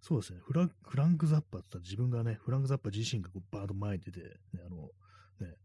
[0.00, 4.26] そうですね、フラフランク・ザッパって言ったら自分がね、フランク・ザッパ自身がこうバーッと前に出て、ね、
[4.64, 4.90] あの、
[5.40, 5.56] ね、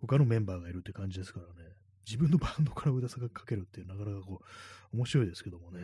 [0.00, 1.70] 他のメンバーがいるって感じですからね、
[2.06, 4.40] 自分のバンドから出されかけるってなかなかこ
[4.92, 5.80] う、面白いですけどもね、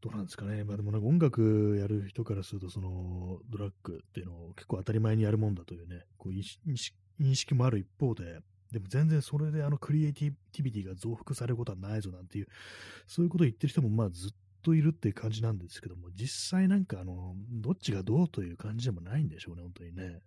[0.00, 0.64] どうなんですかね。
[0.64, 8.40] まあでもなんか音楽やる人からすると、そのドラッグっていうのを結構当たり前にやるもんだというね、こう認識もある一方で、
[8.72, 12.46] でも全然それであのクリエイティビティが増幅されることはないぞなんていう、
[13.06, 14.30] そういうことを言ってる人もまあずっ
[14.62, 20.20] といるっていう感じなんですけども、実際なんかあの、どっちがどうという感じでもないんでしょうね、本当にね。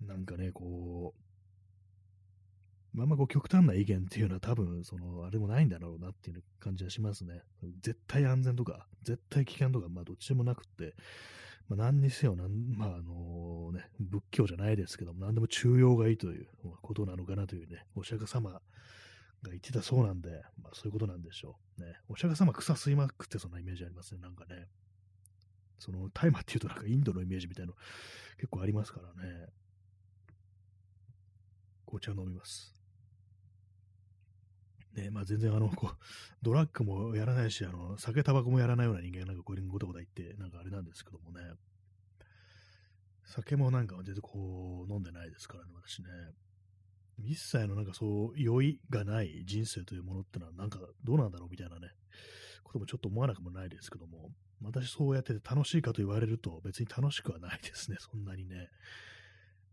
[0.00, 7.42] なんかね、こう、まあまあこう極端な意見っていうのは多分、その、あれもないんだろうなっていう感じはしますね。
[7.80, 10.94] 絶対安全とか、絶対危険とか、まあどっちでもなくって、
[11.68, 16.48] まあ何にせよ、なんまああのね、仏教じゃないですけども、何でも中庸がいいという
[16.80, 18.60] ことなのかなというね、お釈迦様が
[19.44, 21.82] 言ってたそうなんで、まあそういうことなんでしょう。
[21.82, 24.66] ね、お釈迦様草吸いまくってそんなイメージありますね、なんかね。
[25.78, 27.76] その、大麻っていうとなんかインドのイメージみたいなの
[28.36, 29.46] 結構ありますからね。
[31.86, 32.77] 紅茶飲みます。
[35.02, 35.96] ね、まあ全然あの、こう、
[36.42, 41.40] ドラッグもやらないし、あの、酒、タバコもやらないような人間がなんかこういうことこと言って、なんかあれなんですけどもね。
[43.24, 46.08] 酒もなんか全然こう、飲んでないですからね、私ね。
[47.20, 51.88] 一切のなんかそう、酔いがない人生というものってのはなんかどうなんだろうみたいなね、
[52.62, 54.30] こともちょっと思わなくもないですけども、
[54.62, 58.68] 私そうやってて楽しいかと言われると別に楽しくはないですね、そんなにね。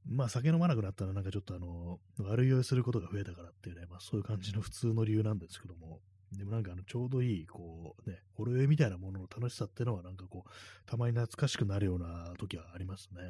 [0.07, 5.99] まあ酒飲まなくなったらなんかちょっとあの、悪酔いすることが増えたからっていうね、まあそういう感じの普通の理由なんですけども、
[6.31, 10.49] でもなんかあのちょうどいい、こうね、ほろ酔いみたいなものの楽しさっていうのはなんかこう、
[10.85, 13.21] たまに懐かしくなるような時はありますね。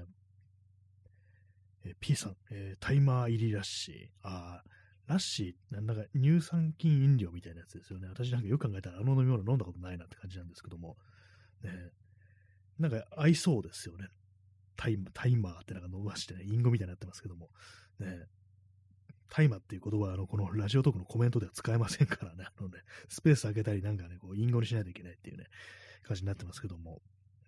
[1.85, 3.95] え P さん、えー、タイマー入りラッシー。
[4.23, 4.63] あ
[5.07, 8.07] ラッシー、なんか乳酸菌飲料みたいなやつですよね。
[8.07, 10.97] 私なんかよく考えたらあの飲み物飲んだことないなって感じなんですけども、
[11.63, 11.69] ね、
[12.79, 14.07] なんか合いそうですよね。
[14.75, 17.49] タイタイマーってなんか伸ばしてね、隠語みたいになってますけども、
[17.99, 18.27] ね、
[19.29, 25.45] タイマーっていう言葉は、あの、このラジオトークのコメントでは使えませんからね、あのね、スペース開けたりなんかね、こう、隠語にしないといけないっていうね、
[26.03, 27.01] 感じになってますけども、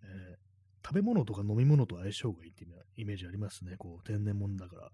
[0.04, 4.92] えー、食べ物とか飲み物と相性がいいっていうイメージありますね、こう、天然物だから。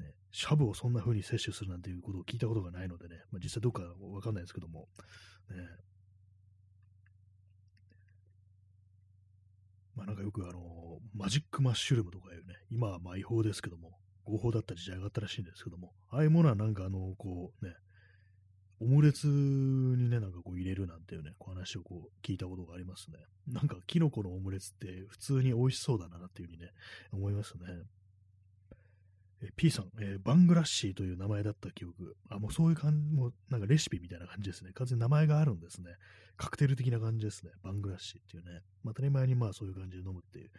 [0.00, 4.88] ね、シャブをそんな風に摂取するなんていうことを聞いたことがないのでね、まあ、実際どうかわかんないですけども、
[5.50, 5.56] ね、
[9.96, 17.74] まあなんかよくあのマジックマッシュルームとかいうね、今はまあ違法ですけども、合法だった時代があったらしいんですけども、ああいうものはなんかあの、こうね、
[18.80, 23.18] オムレツにね、なんかこう入れるなんていうね、こう話をこう聞いたことがありますね。
[23.46, 26.70] なんかキノコのオムレツって普通に美味しそうだなっていうふうにね、
[27.12, 27.64] 思いますね。
[29.44, 32.16] え P さん、えーバングラッシーという名前だった記憶。
[32.30, 34.72] あ、もうそういう感じ、もうなんかレシピみたいな感じですね。
[34.72, 35.92] 完全に名前があるんですね。
[36.36, 37.52] カクテル的な感じですね。
[37.62, 38.62] バングラッシーっていうね。
[38.82, 40.50] まあ、当たり前にまあそういう感じで飲むっていう。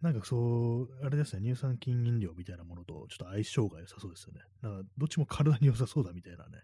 [0.00, 4.40] なんかそう、あれですね、乳酸菌飲料みたいなものとちょっと相性が良さそうですよね。
[4.62, 6.58] なんかどっちも体に良さそうだみたいなね、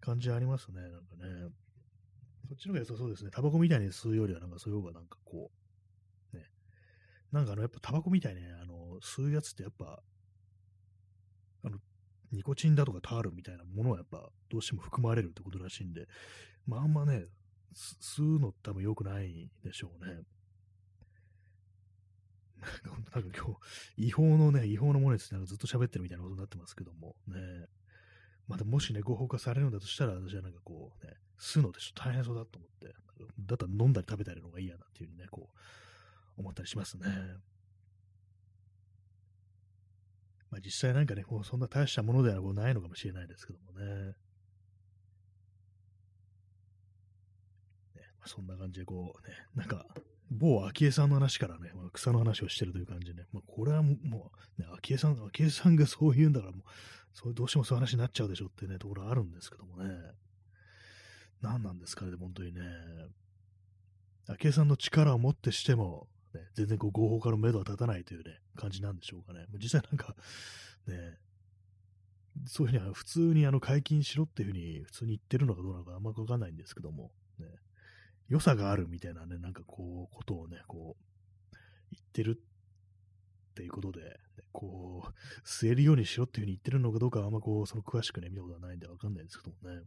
[0.00, 0.82] 感じありますね。
[0.82, 1.50] なんかね。
[2.48, 3.30] そっちの方が良さそうですね。
[3.30, 5.50] タバコみたいに吸うよりはなんかそういう方がなんかこ
[6.32, 6.44] う、ね。
[7.32, 10.02] なんかあの、やっぱタバコみたいにね、あの、吸うやつってやっぱ、
[12.34, 16.06] ニコチンだとかタールみたいなものはやっぱどうしても含まれるってことらしいんで、
[16.66, 17.26] まああんまね、
[17.74, 20.22] 吸うの多分良くないでしょうね。
[23.14, 23.58] なんか今
[23.96, 27.68] 日、違法のね、違法のものについてずっと喋ってるみたいなことになってますけども、ね。
[28.46, 32.94] またもしね、合法化されるんだとしたら、私はなんかこう、ね、吸うのってちょっと大変そうだと思って、
[33.40, 37.06] だったら飲んだり食べたりの方がいいやなっていうふうにね、こう、思ったりしますね。
[40.54, 43.84] まあ実際なんかね、こうそんな大したものではないのかもしれないですけどもね。
[43.86, 44.14] ね
[48.20, 49.84] まあ、そんな感じでこうね、なんか、
[50.30, 53.90] 某昭恵さんの話からね、まあ、草の話をしてるという感じでね、まあ、これはも
[54.58, 56.62] う、ね、昭恵さん、昭恵さんがそう言うんだから、もう、
[57.12, 59.90] そうどうしてもそういう話になっちゃうでしょってね、ところあるんですけどもね。
[61.42, 62.60] 何なんですかね、本当にね。
[64.28, 69.46] 昭恵さんの力をもってしても、ね、全然こう合法化の目処は立たないというね、感じなんでしょうかね。
[69.54, 70.14] 実際なんか、
[70.86, 71.18] ね、
[72.46, 77.46] そういうふうには普通にあの解禁しろっていうふうに普通に言ってるのかどうなのかあんまわかんないんですけども、ね、
[78.28, 81.56] 良さがあるみたいなね、なんかこう、ことをね、こう、
[81.92, 84.16] 言ってるっていうことで、ね、
[84.50, 89.82] こう、吸えるようにしろっていうふうに言ってるのかどうかあんまこう、その詳しくね、見たことはないんでわかんないですけどもね。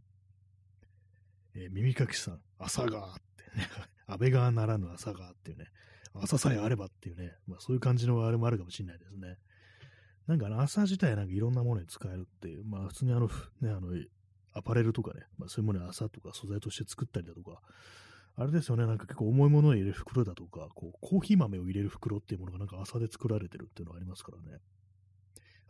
[1.54, 3.68] えー耳かきさん、朝がってね、
[4.06, 5.66] 安倍川ならぬ朝がっていうね、
[6.14, 9.36] 朝さえあればっていうね、まあそういう感じのあれもあるかもしれないですね。
[10.26, 13.32] なんかあの朝自体なんかいろんなものに使えるっていう、まあ普通にあの、ね、
[13.62, 13.88] あの、
[14.52, 17.60] アパレルとかね、まあそういうものに朝とか素材として作ったりだとか、
[18.36, 24.60] あれですよね、なんか結構重いものを入れる袋だとか、こう、コーヒー豆を入れる袋っていうものがなんか朝で作られてるっていうのがありますからね。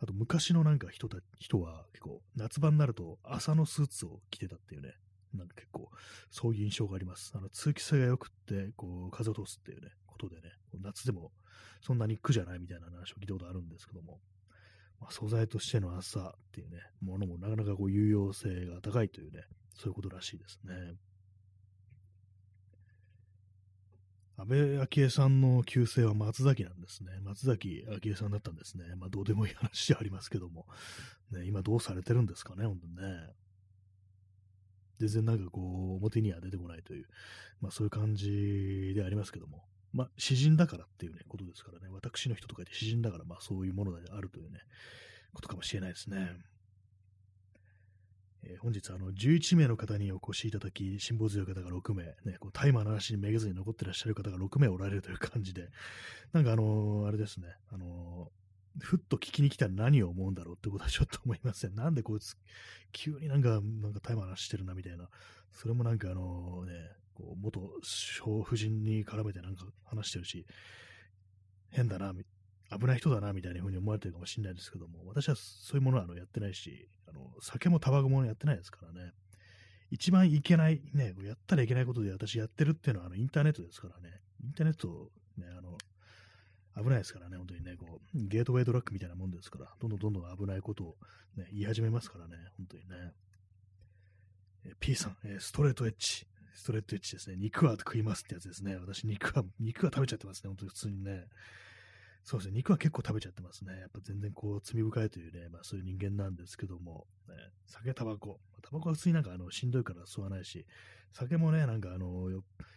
[0.01, 4.93] あと昔のなんか人た人は結構夏場になると朝のスーツを着てたっていうね、
[5.33, 5.89] なんか結構
[6.31, 7.33] そういう印象があります。
[7.35, 9.89] あの通気性が良くって、こう風を通すっていうね、
[10.19, 11.31] ことでね、夏でも
[11.81, 14.19] そんなに苦じゃないみたいな話を聞いたことあるんですけども、
[14.99, 19.43] まあ、素材としての朝っていうね、ものもなかなかこう有用性が高いというね、
[19.75, 20.73] そういうことらしいですね。
[24.37, 27.11] 安倍昭恵さんの旧姓は松崎なんですね。
[27.23, 28.85] 松崎昭恵さんだったんですね。
[28.95, 30.65] まあ、どうでもいい話ではありますけども、
[31.31, 33.01] ね、今どうされてるんですかね、本当にね。
[34.99, 37.05] 全然なんかこう、表には出てこないという、
[37.61, 39.63] まあそういう感じでありますけども、
[39.93, 44.59] まあ詩人だからっていうね、ことですからね、私の人とかで詩人だから、まあそういうものであるというね、
[45.33, 46.35] ことかもしれないですね。
[48.43, 55.69] えー本日、あの、11名の方にお越しいただき、辛抱強い方が6名、ね、こうタイマーの話にめげずに残ってらっしゃる方が6名おられるという感じで、
[56.31, 58.39] なんかあのーあれですね、あのー
[58.81, 61.75] ふっと聞きに来たら何を思うんだろうってことはちょっと思いますね。
[61.75, 62.37] なんでこいつ、
[62.91, 65.09] 急になんか、なんかタイマーの話してるなみたいな、
[65.51, 66.73] それもなんかあのね、
[67.19, 70.45] こう元小婦人に絡めてなんか話してるし、
[71.69, 72.13] 変だな、
[72.77, 79.11] 危ない人だなみたいな風に思われてるかもしれないですけども、私はそういうものはあのやってないし、あの酒もタバコもやってないですからね。
[79.91, 84.21] 一番いけない、ね、やったらいけないことで私やってるっていうのはあのインターネットですからね。
[84.43, 85.77] インターネット、ね、あの、
[86.81, 90.95] 危ないですからね、本当にね、こう、ゲートウェイドラッグみたいなもんですから、どんどんどんどん危ないことを、
[91.35, 93.13] ね、言い始めますからね、本当にね。
[94.65, 96.25] え P さん、えストレートエッジ。
[96.53, 97.35] ストレッジですね。
[97.37, 98.75] 肉は食いますってやつですね。
[98.75, 100.49] 私、肉は、肉は食べちゃってますね。
[100.49, 101.25] 本当に普通にね。
[102.23, 102.57] そうですね。
[102.57, 103.79] 肉は結構食べちゃってますね。
[103.79, 107.35] やっぱ全然こう、罪深いというね、まあそういう人間なんですけども、ね、
[107.65, 108.39] 酒、タバコ。
[108.61, 110.65] タバコは普通になんかあの、しんどいから吸わないし、
[111.13, 112.29] 酒もね、なんかあの、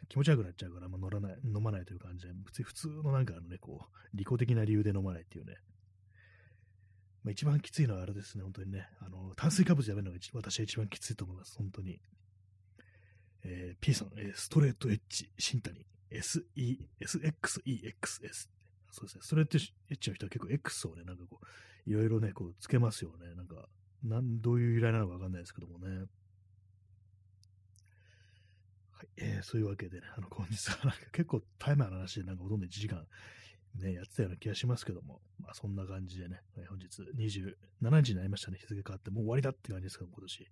[0.08, 5.56] 気持ち悪くなっちゃうから、まあ乗らない、飲まないという感じで、普通普通のなんかあのね、こう、利己的な理由で飲まないっていうね。
[7.24, 8.88] まあ一番きついのはあれですね、本当にね。
[9.00, 11.56] あの、炭水化物やめるのが私は一番きついと思います。
[11.58, 12.00] 本当に。
[13.44, 16.44] えー P さん、えーストレートエッジ、新谷、SE、
[17.00, 18.48] SXEXS。
[18.90, 19.60] そうですね、ストレートエ
[19.94, 23.34] ッジの人は結構 X をね、なんかこう、いろいろね、こう、つけますよね。
[23.34, 23.68] なんか、
[24.04, 26.06] なん、どういう由来なのかわかんないですけどもね。
[28.92, 33.06] はい、えーそういうわけでね、あの、本日はなんか結構タイマーの話でなんかほとんど1時間
[33.76, 40.48] ね、やってたような気がしますけども、まあそんな感じでね、本日27時になりましたね、日付変わって、もう終わりだっていう感じですけど、今年。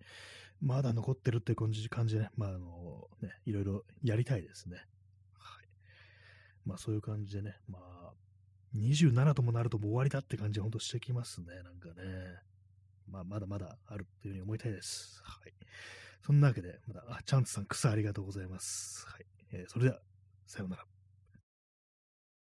[0.61, 4.77] まだ残ってるって感じ感じでね、まああの、ね、いろいろやりたいですね。
[5.39, 5.67] はい。
[6.67, 8.13] まあそういう感じでね、まあ、
[8.77, 11.47] 27ともなるともう終わりだって感じは本当してきますね。
[11.63, 12.51] なんかね。
[13.11, 15.21] まあ、まだまだあるっていうふうに思いたいです。
[15.25, 15.53] はい。
[16.25, 19.05] そんなわけで、まだ、あ、チャンツさん、草ありがとうございます。
[19.09, 19.27] はい。
[19.53, 20.01] えー、それでは、
[20.47, 20.87] さようなら。